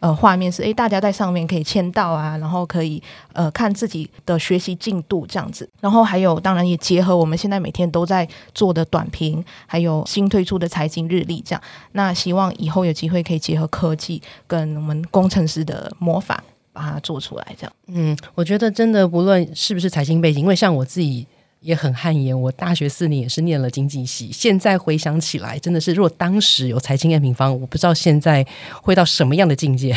[0.01, 11.63] 呃，画面是诶，大家在上面可以签到啊，然后可以呃看自己的学习进度这样子，然后还有当然也结合我们现在每天都在做的短评，还有新推出的财经日历这样。
[11.93, 17.73] 那希望以后有机会可以结合科技跟我们工程师的魔法把它做出来这样。
[17.87, 21.27] 嗯，我觉得真的不论是不是财经背景，因为像我自己。
[21.67, 22.41] 也很汗颜。
[22.41, 28.47] 我大学四年也是念了经济系，现在回想起来，真的是如果当时有财经 M 平方，我不知道现在
[28.81, 29.93] 会到什么样的境界，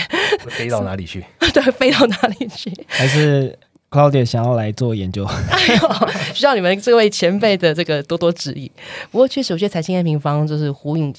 [0.49, 1.23] 飞到哪里去？
[1.53, 2.73] 对，飞到哪里去？
[2.87, 3.55] 还是
[3.91, 5.23] Claudia 想要来做研究？
[5.25, 8.69] 哎呦，需要你们这位前辈的这个多多指引。
[9.11, 11.13] 不过确实，有些财经 M 平方就是呼应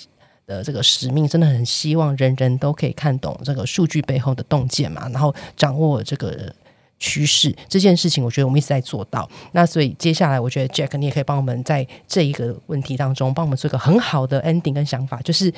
[0.49, 6.53] 的这个使命，真的很希望人人都可以看懂这个数据背后的洞见嘛，然后掌握这个。
[7.01, 9.29] 趋势这件事情，我觉得我们一直在做到。
[9.53, 15.53] 那所以接下来，我觉得 Jack，你也可以帮我们在这一个问题当中，帮我们做一个很好的 ending 跟想法，就是，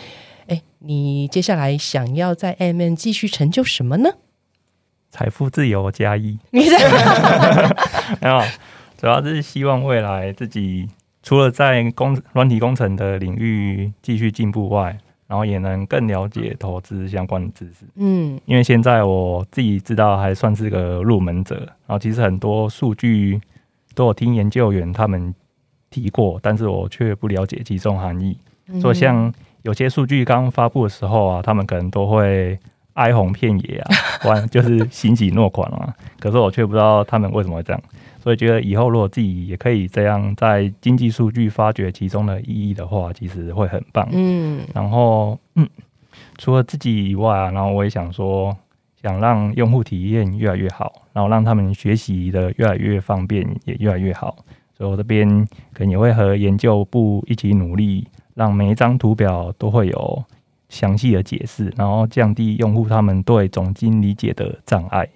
[0.46, 4.10] 哎，你接下来想要在 M N 继续成就什么呢？
[5.10, 6.38] 财富自由加一。
[6.50, 6.64] 没
[8.22, 8.42] 有，
[8.96, 10.88] 主要是希望未来自己
[11.22, 14.96] 除了在工软体工程的领域继续进步外。
[15.32, 23.40] 然后也能更了解投资相关的知识，嗯，因为现在我自己知道还算是个入门者，然后其实很多数据
[23.94, 25.34] 都有听研究员他们
[25.88, 28.36] 提过，但是我却不了解其中含义。
[28.78, 32.58] 所以像有些数据刚发布的时候啊，他们可能都会
[32.94, 33.90] 哀鸿遍野啊，
[34.28, 37.82] 完就是欣喜若狂啊，可是我却不知道他们为什么会这样。
[38.20, 44.08] 所以觉得以后如果自己也可以这样在经济数据发掘其中的意义的话，其实会很棒。
[44.12, 45.68] 嗯，然后嗯，
[46.38, 48.56] 除了自己以外啊，然后我也想说，
[49.02, 54.36] 想让用户体验越来越好，然后让他们学习的越来越方便，也越来越好。
[54.78, 55.28] 所以我这边
[55.72, 60.24] 可能也会和研究部一起努力，让每一张图表都会有
[60.72, 65.06] 详细的解释，然后降低用户他们对总经理解的障碍。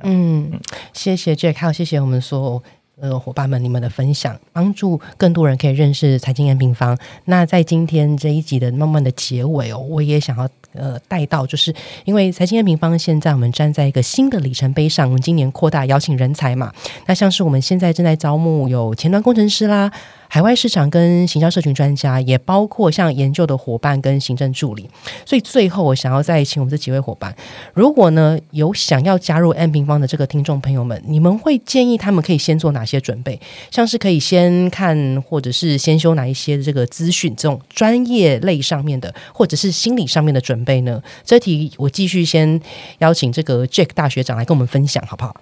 [0.00, 0.60] 嗯，
[0.92, 2.62] 谢谢杰克谢谢我们所有
[3.00, 6.98] 呃伙伴们你们的分享，帮助更多人可以认识财经 M 平方。
[7.26, 10.48] 那在今天这一集的慢慢的结尾哦，我也想要
[10.78, 11.74] 呃带到，就是
[12.04, 16.72] 因为财经 M 平方现在我们站在一个新的里程碑上，我们今年扩大邀请人才嘛，
[17.06, 19.90] 那像是我们现在正在招募有前端工程师啦。
[20.28, 24.90] 海外市场跟行销社群专家，也包括像研究的伙伴跟行政助理。
[25.24, 27.32] 所以最后，我想要再请我们这几位伙伴，
[27.72, 33.40] 如果呢有想要加入 M 平方的这个听众朋友们，你们会建议他们可以先做哪些准备？
[33.70, 41.02] 像是可以先看，或者是先修哪一些这个资讯，这种专业类上面的，或者是心理上面的准备呢？
[41.24, 42.60] 这题我继续先
[42.98, 45.34] 邀请这个 Jack 大学长来跟我们分享，好不好？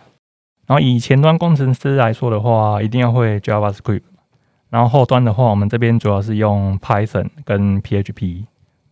[0.67, 4.03] 然后以前端工程师来说的话，一定要会 JavaScript。
[4.71, 8.45] 然后后端的话，我们这边主要是用 Python 跟 PHP，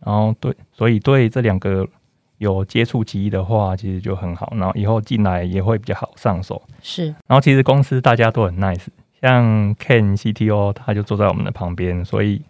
[0.05, 1.85] 然后对，所以对这两个
[2.37, 4.53] 有接触记忆的话，其实就很好。
[4.55, 6.61] 然后以后进来也会比较好上手。
[6.81, 7.07] 是。
[7.27, 8.85] 然后其实公司大家都很 nice，
[9.19, 12.41] 像 Ken CTO 他就坐在我们的旁边，所以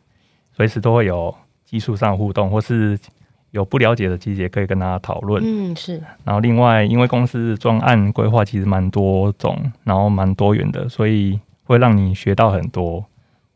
[0.55, 1.33] 随时都会有
[1.65, 2.99] 技术上互动，或是
[3.53, 5.41] 有不了解的细节可以跟大家讨论。
[5.43, 6.01] 嗯，是。
[6.23, 13.05] 然后另外，因为公司专案规划其实蛮多种，然后蛮多元的，所以会让你学到很多。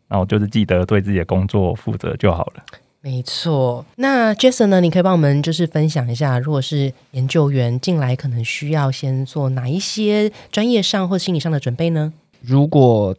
[0.08, 2.64] 然后就是记得对自己的工作负责就好了。
[3.02, 4.80] 没错，那 Jason 呢？
[4.80, 12.14] 你可以帮我们就是分享一下，如果是研究员进来，可能需要先做哪一些专业上或心理上的准备呢？
[12.42, 13.16] 如果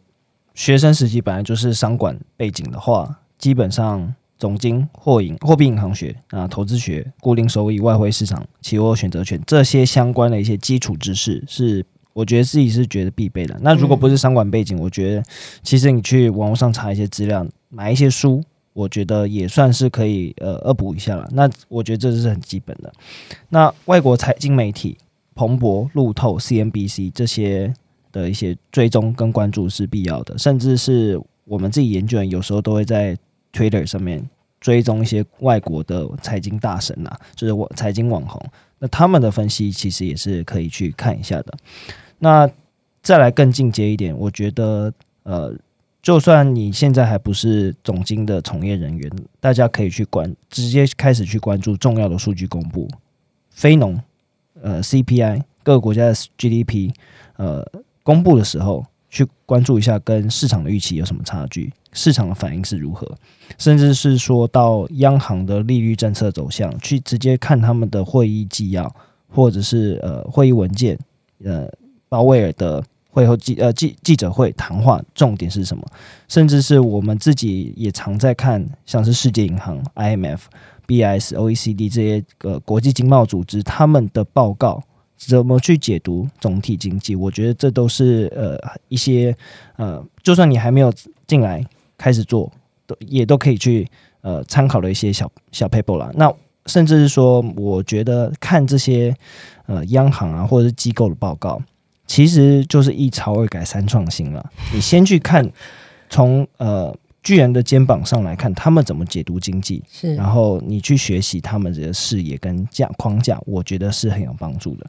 [0.53, 11.85] 学生时期本来就是商管背景的话，基本上总经、货银、货币银行学啊、投资学、固定收益、外汇市场、期货选择权这些相关的一些基础知识是。
[12.11, 13.57] 我觉得自己是觉得必备的。
[13.61, 15.23] 那如果不是商管背景，我觉得
[15.63, 21.25] 其实你去网络上查一些资料，买一些书，我觉得也算是可以呃恶补一下了。
[21.31, 22.91] 那我觉得这是很基本的。
[23.47, 24.97] 那外国财经媒体，
[25.33, 27.73] 彭博、路透、CNBC 这些
[28.11, 33.17] 的一些追踪跟关注是必要的，甚至是我们自己研究员有时候都会在
[33.53, 34.27] Twitter 上面
[34.59, 38.41] 追踪一些外国的财经大神呐，就是我财经网红，
[38.79, 41.53] 那他们的分析其实也是可以去看一下的。
[42.19, 42.49] 那
[43.01, 44.93] 再来更进阶一点，我觉得，
[45.23, 45.55] 呃，
[46.01, 52.89] 就算你现在还不是总经的从业人员，大家可以去关，直接开始去关注重要的数据公布，
[53.49, 53.97] 非农，
[54.61, 56.91] 呃，CPI，各个国家的 GDP，
[57.37, 57.65] 呃，
[58.03, 63.09] 公布的时候，去关注一下跟市场的预期有什么差距，市场的反应是如何，
[63.57, 68.95] 甚至是说到央行的利率政策走向，去直接看他们的会议纪要，
[69.27, 70.97] 或者是呃会议文件，
[71.43, 71.69] 呃。
[72.11, 75.85] 鲍威尔的会后记呃记记者会谈话重点是什么？
[76.27, 80.39] 甚至是我们自己也常在看，像是世界银行、IMF、
[80.87, 84.81] BIS、OECD 这些个国际经贸组织他们的报告，
[85.19, 87.15] 怎么去解读总体经济？
[87.15, 88.57] 我觉得这都是呃
[88.87, 89.35] 一些
[89.75, 90.91] 呃，就算你还没有
[91.27, 91.63] 进来
[91.97, 92.51] 开始做，
[92.87, 93.85] 都也都可以去
[94.21, 96.09] 呃参考的一些小小 paper 啦。
[96.15, 96.33] 那
[96.65, 99.13] 甚至是说，我觉得看这些
[99.65, 101.61] 呃央行啊或者是机构的报告。
[102.07, 104.43] 其实就是一超二改三创新了。
[104.73, 105.47] 你先去看，
[106.09, 106.91] 从呃
[107.21, 114.87] 巨人的肩膀上来看，他们怎么解读经济，是，然后你去学习他们的视野跟架框架，我觉得是很有帮助的。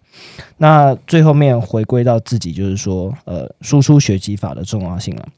[0.57, 5.29] 那最后面回归到自己，就是说，呃，输出学习法的重要性了。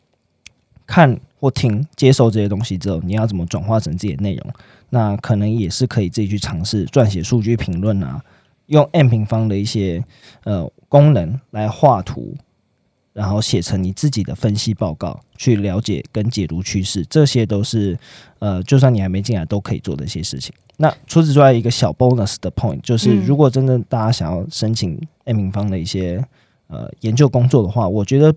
[0.86, 4.46] 看或听、接受这些东西之后，你要怎么转化成自己的内容？
[4.90, 8.22] 那可能也是可以自己去尝试撰写数据评论啊。
[8.66, 10.02] 用 M 平方的一些
[10.44, 12.34] 呃功能来画图，
[13.12, 17.98] 然后写成你自己的分析报告，去了解跟解读趋势，这些都是
[18.38, 20.52] 呃，就算你还没进来都可以做的一些事情。
[20.76, 26.24] 那除此之外，一个小 bonus 的 point 就是，如果真的大家想要申请 M 平方的一些
[26.68, 28.34] 呃研究工作的话，我觉得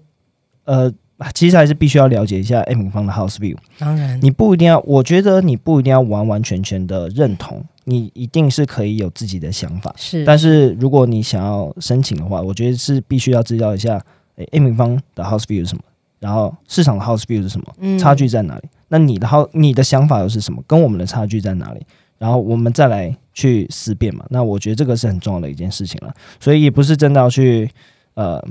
[0.65, 0.93] 呃。
[1.34, 3.55] 其实还是必须要了解一下 M 平方的 House View。
[3.80, 9.95] 当然，你不一定要，我觉得你不一定要完完全全的认同，你一定是可以有自己的想法。
[9.97, 13.97] 是，但是如果你想要申请的话，我觉得是必须要知道一下，
[14.36, 15.83] 诶 A 平方的 House View 是什么，
[16.19, 18.63] 然后市场的 House View 是什么，差距在哪里？
[18.88, 20.63] 那你的 House 你的想法又是什么？
[20.67, 21.86] 跟我们的差距在哪里？
[22.17, 24.25] 然后我们再来去思辨嘛。
[24.29, 26.13] 那我觉得这个是很重要的一件事情了。
[26.39, 27.69] 所以也不是真的要去。
[28.15, 28.41] 呃，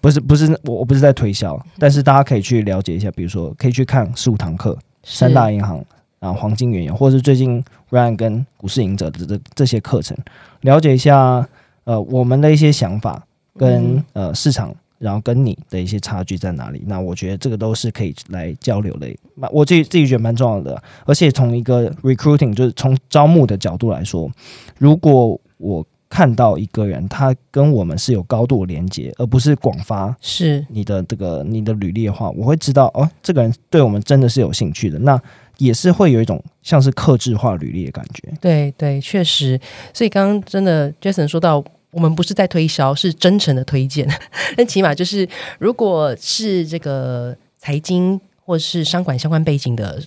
[0.00, 5.78] 不是不是，我我不是在推销，但是大家可以去了解一下，比如说可以去看十五堂课，三大银行
[6.18, 10.18] 啊，黄金原油，或者是最近 Ryan 跟股市赢者的这这些课程，
[10.62, 11.48] 了解一下
[11.84, 13.24] 呃我们的一些想法
[13.56, 16.82] 跟呃市场，然后跟你的一些差距在哪里？
[16.86, 19.08] 那我觉得这个都是可以来交流的，
[19.50, 24.30] 我自己自己觉得蛮重要的，而且从一个 recruiting 就是从招募的角度来说，
[24.78, 34.98] 如果我看到一个人他跟我们是有高度连接，而不是广发是你的这个你的履历的话，我会知道哦，这个人对我们真的是有兴趣的。
[34.98, 35.18] 那
[35.56, 38.30] 也是会有一种像是克制化履历的感觉。
[38.40, 39.58] 对对，确实。
[39.94, 44.08] 所以刚刚真的 Jason 说到，我们不是在推销，是真诚的推荐。
[44.56, 45.28] 但起码就是，
[45.58, 50.02] 如果是这个财经或是商管相关背景的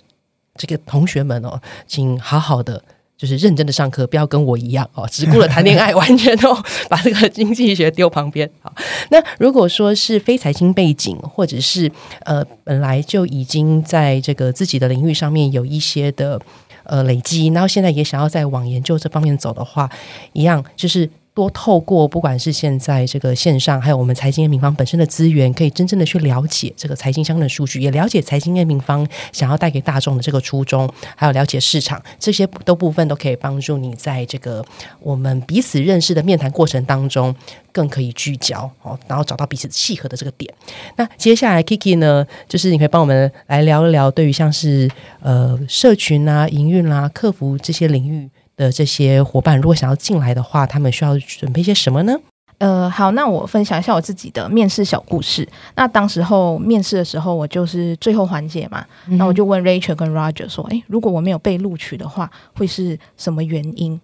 [0.56, 2.82] 这个同学们哦，请好好的。
[3.18, 6.54] 就是认真的上课，不要跟我一样哦，只顾了谈恋爱，完全都
[6.90, 8.46] 把这个经济学丢旁边。
[8.60, 8.70] 好，
[9.08, 11.90] 那如果说是非财经背景，或者是
[12.26, 16.38] 呃本来就已经在这个自己的领域上面有一些的
[16.84, 19.88] 呃累积，然后现在也想要在往研究这方面走的话，
[20.34, 21.08] 一样就是。
[21.36, 34.64] 多透过不管是现在这个线上，还有我们财经平方本身的资源，可以真正的去了解这个财经相关的数据，也了解财经平方想要带给大众的这个初衷，还有了解市场这些都部分都可以帮助你在这个
[34.98, 37.36] 我们彼此认识的面谈过程当中
[37.70, 40.50] 更可以聚焦哦，然后找到彼此契合的这个点。
[40.96, 48.30] 那接下来 Kiki 呢，就是你可以帮我们来聊一聊，对于像是呃社群啊、营运啦、客服这些领域。
[48.56, 52.18] 的这些伙伴，如果想要进来的话，他们需要准备些什么呢？
[52.58, 55.46] 呃，好，那我分享一下我自己的面试小故事。
[55.74, 64.00] 那当时候面试的时候，我就是最后环节嘛，那我就问 Rachel 跟 Roger 说：“诶，如果我没有被录取的话，会是什么原因？”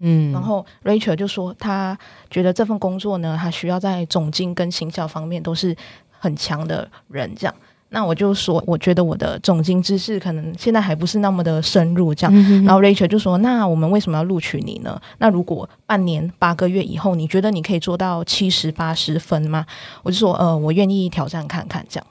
[0.00, 1.98] 嗯，然后 Rachel 就说：“他
[2.30, 5.76] 觉得这份工作呢，他需要在总经跟行销方面都是
[6.08, 7.54] 很强的人，这样。”
[7.92, 12.64] 那我就说，我觉得我的总经知识可能现在还不是那么的深入，这样。
[12.64, 15.00] 然后 Rachel 就说：“那我们为什么要录取你呢？
[15.18, 19.66] 那如果半年八个月以后，你觉得你可以做到七十八十分吗？”
[20.04, 22.06] 我就说：“呃，我愿意挑战看看。”这样。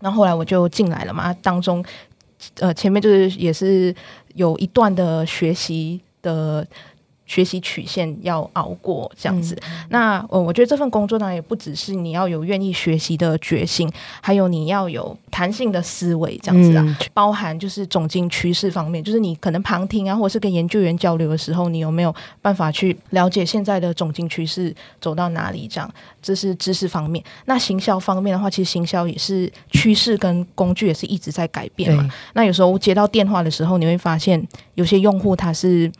[0.00, 1.84] 然后后来我就进来了嘛，当中
[2.60, 3.94] 呃前面就是也是
[4.34, 6.66] 有一段的学习的。
[7.28, 9.56] 学习曲线要熬过这样子，
[9.90, 13.88] 那呃，我觉得这份工作呢，也不只是你要有愿意学习的决心，
[14.22, 25.68] 还有你要有弹性的思维这样子啊，包含就是总经趋势方面，就是你可能旁听啊，或者是跟研究员交流的时候，你有没有办法去了解现在的总经趋势走到哪里？
[25.68, 25.90] 这样，
[26.22, 27.22] 这是知识方面。
[27.44, 32.10] 那行销方面的话，其实行销也是趋势跟工具也是一直在改变嘛。
[32.32, 34.42] 那有时候接到电话的时候，你会发现
[34.76, 35.92] 有些用户他是。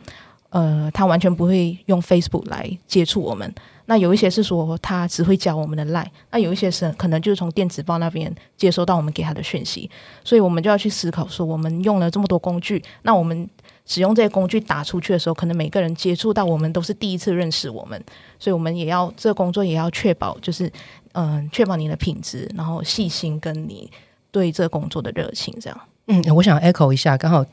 [0.49, 3.53] 呃，他完全不会用 Facebook 来接触我们。
[3.85, 9.89] 那有一些是说他只会教我们的 Line，那有一些是可能就是从电子报那边接收到我们给他的讯息。
[10.23, 13.49] 所以我们就要去思考说，我们用了这么多工具，那我们
[13.87, 17.99] 使用这些工具打出去的时候，可能每个人接触到我们都是第一次认识我们，
[18.37, 20.71] 所以我们也要这个工作也要确保，就是
[21.13, 23.89] 嗯，确保你的品质，然后细心跟你
[24.29, 25.79] 对这个工作的热情，这样。
[26.11, 27.45] 嗯，我想 echo 一下，刚好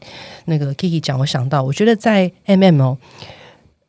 [0.46, 2.96] 那个 Kiki 讲，我想到，我觉得在 MM 哦，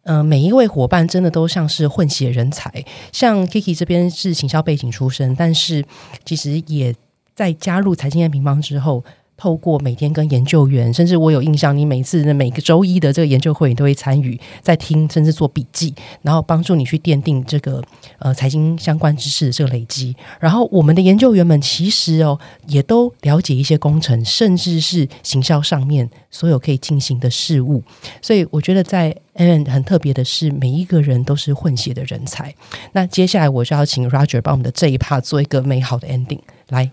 [0.03, 5.85] 嗯，每一位伙伴真的都像是混血人才，像 Kiki 这边是行销背景出身，但是
[6.25, 6.93] 其实也
[7.33, 9.03] 在加入财经验平方之后。
[9.37, 17.81] 透过每天跟研究员，甚至我有印象，你每次的每个周一的这个研究会，你都会参与，在听，甚至做笔记，然后帮助你去奠定这个
[18.17, 20.15] 呃财经相关知识的这个累积。
[20.39, 27.83] 然后我们的研究员们其实哦，也都了解一些工程，甚至是行销上面所有可以进行的事物。
[28.21, 32.53] 所以我觉得在 N 很特别的是，每一个人都是混血的人才。
[32.93, 36.89] 那接下来我就要请 Roger 帮我们的这一 part 做一个美好的 ending 来。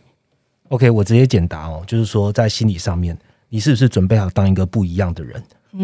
[0.71, 3.17] OK，我直接简答哦，就是说在心理上面，
[3.49, 5.43] 你是不是准备好当一个不一样的人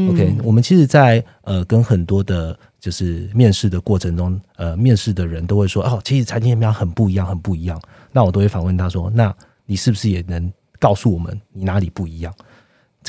[0.09, 7.81] ？OK，我们其实，在呃跟很多的，就是面试的过程中，呃，面试的人都会说，哦，其实财经面很不一样，很不一样。
[8.11, 9.35] 那我都会反问他说，那
[9.66, 12.35] 你是不是也能告诉我们你哪里不一样？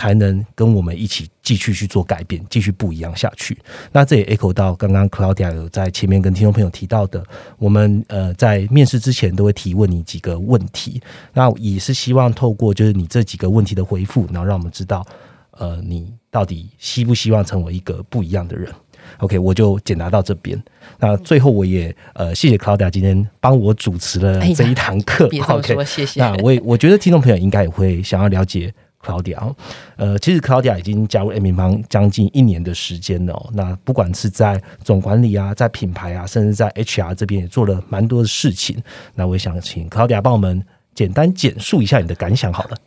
[0.01, 3.55] 才能跟我们一起继续去做改变，继续不一样下去。
[3.91, 7.23] 那这也 echo 到刚刚 Claudia 有在前面跟听众朋友提到的，
[7.59, 10.99] 我们呃在面试之前都会提问你几个问题，
[11.33, 15.05] 那也是希望透过就是你这几个问题的回复，然后让我们知道
[15.51, 18.73] 呃你到底希不希望成为一个不一样的人。
[19.19, 20.59] OK，我就简答到这边。
[20.97, 25.29] 那最后我也呃谢谢 Claudia 今天帮我主持了这一堂课。
[25.47, 26.19] OK，谢谢。
[26.19, 28.73] 那我也我觉得听众朋友应该也会想要了解。
[29.03, 29.53] Claudia，
[29.95, 33.49] 呃，其实 Claudia 已经加入 M 平方将近一年的时间了。
[33.53, 38.81] 那不管是在总管理啊，在品牌啊，甚至在 HR 这边也做了蛮多的事情。
[39.15, 42.77] 那我也想请 Claudia 帮我们简单简述一下你的感想，好了。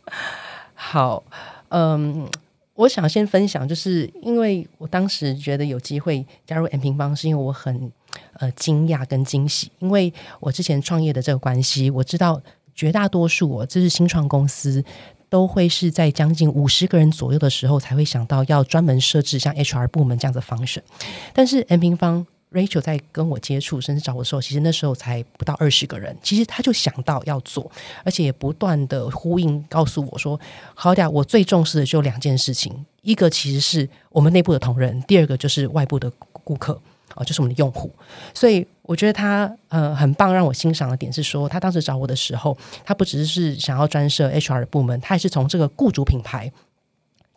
[0.73, 1.23] 好，
[1.69, 2.27] 嗯，
[2.75, 7.91] 我想先分享，就是因为我当时觉得有机会加入 M 平方，是因为我很
[8.33, 12.41] 呃惊讶跟惊喜，因为我之前创业的这个关系，我知道
[12.73, 14.83] 绝大多数我这是新创公司。
[15.35, 20.81] 都会是在将近五十个人左右的时候才会想到要专门设置像 HR 部门这样的方式，
[21.33, 26.15] 但是 M 平方 Rachel 在跟我接触，甚至找我的时候，其实那时候才不到二十个人。
[26.23, 27.69] 其实他就想到要做，
[28.05, 30.39] 而且也不断的呼应告诉我说
[30.73, 36.79] ：“好点，我最重视的就两件事情，一个其实是我们内部的同仁，第二个就是外部的顾客。”
[37.15, 37.89] 哦，就是我们的用户，
[38.33, 46.51] 所以我觉得他呃很棒，让我欣赏的点是说，他当时找我的时候，他不只是想要专设 HR 的部门，他也是从这个雇主品牌。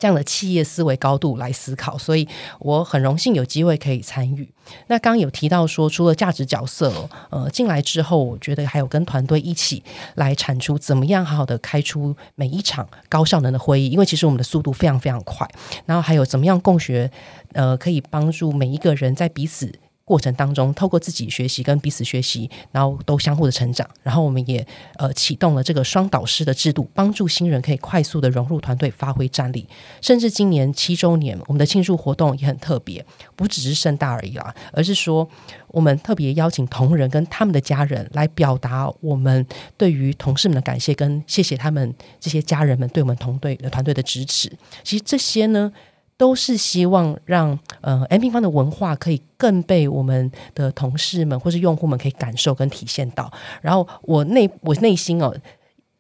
[0.01, 2.29] 这样的企业思维高度来思考，所以
[2.61, 4.49] 我很荣幸有机会可以参与。
[4.87, 6.93] 那刚刚有提到说，除了价值角色，
[7.31, 9.83] 呃，进来之后，我觉得还有跟团队一起
[10.15, 15.45] 来产出怎么样好好的开出每一场高效能的会议，因为其实我们的速度非常非常快。
[15.85, 17.11] 然后还有怎么样共学，
[17.55, 19.81] 呃，可以帮助每一个人在彼此。
[20.09, 23.87] 过程当中，透过自己学习跟彼此学习，然后都相互的成长。
[24.03, 29.69] 然后我们也呃启动了这个双导师的制度，帮助新人可以快速的融入团队，发挥战力。
[30.01, 33.05] 甚至今年七周年，我们的庆祝活动也很特别，
[33.37, 35.29] 不只是盛大而已啦，而是说
[35.69, 39.47] 我们特别邀请同仁跟他们的家人来表达我们
[39.77, 44.51] 对于同事们的感谢，跟谢谢他们这些家人们对我们同队的团队的支持。
[44.83, 45.71] 其实这些呢。
[46.19, 53.33] 都是希望让呃 M 平方的文化可以更被我们的同事们或是用户们可以感受跟体现到。
[53.63, 55.33] 然后我内我内心哦，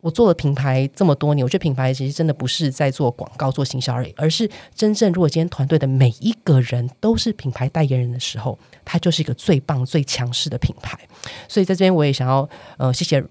[0.00, 10.98] 我做了品牌这么多年，我觉得品牌其实真的不是在做广告、做行销而已，而是真正如果今天团队的每一个人都是品牌代言人的时候，它就是一个最棒、最强势的品牌。
[11.46, 13.24] 所以在这边我也想要呃谢谢。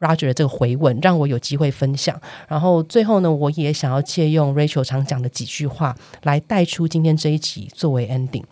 [0.00, 8.42] Roger 的这个回问让我有机会分享，然后最后呢，我也想要借用 Rachel 常讲的几句话来带出今天这一集作为 ending。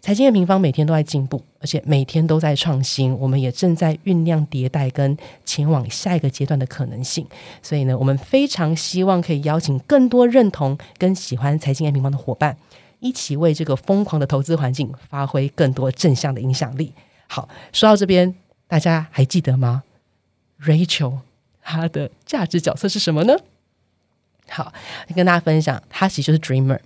[0.00, 7.26] 财经的平方每天都在进步，而且每天都在创新，我们也正在酝酿迭代跟前往下一个阶段的可能性。
[7.60, 12.56] 所以呢，我们非常希望可以邀请更多认同跟喜欢财经 M 平方的伙伴，
[13.00, 16.92] 一起为这个疯狂的投资环境发挥更多正向的影响力。
[17.26, 18.32] 好，说到这边，
[18.68, 19.82] 大家还记得吗
[20.62, 21.18] ？Rachel，
[21.62, 23.36] 她的价值角色是什么呢？
[24.48, 24.72] 好，
[25.14, 26.78] 跟大家分享，她其实就是 Dreamer，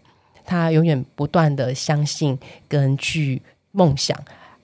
[0.45, 3.43] 她永远不断的相信跟去
[3.73, 4.19] 梦想，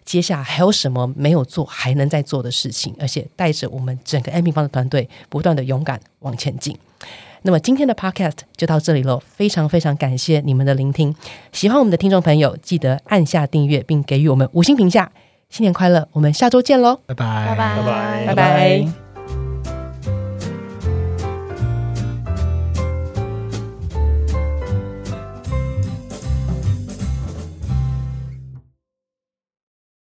[0.04, 6.76] 接下来还有什么没有做还能再做的事情，而且带着我们整个 M 平方的团队不断的勇敢往前进。
[7.42, 11.14] 那么今天的 Podcast 就到这里喽，非常非常感谢你们的聆听。
[11.52, 15.12] 喜欢我们的听众朋友，记得按下订阅，并给予我们五星评价。
[15.48, 16.06] 新年快乐！
[16.12, 19.05] 我们下周见喽，拜拜，拜拜，拜拜拜拜。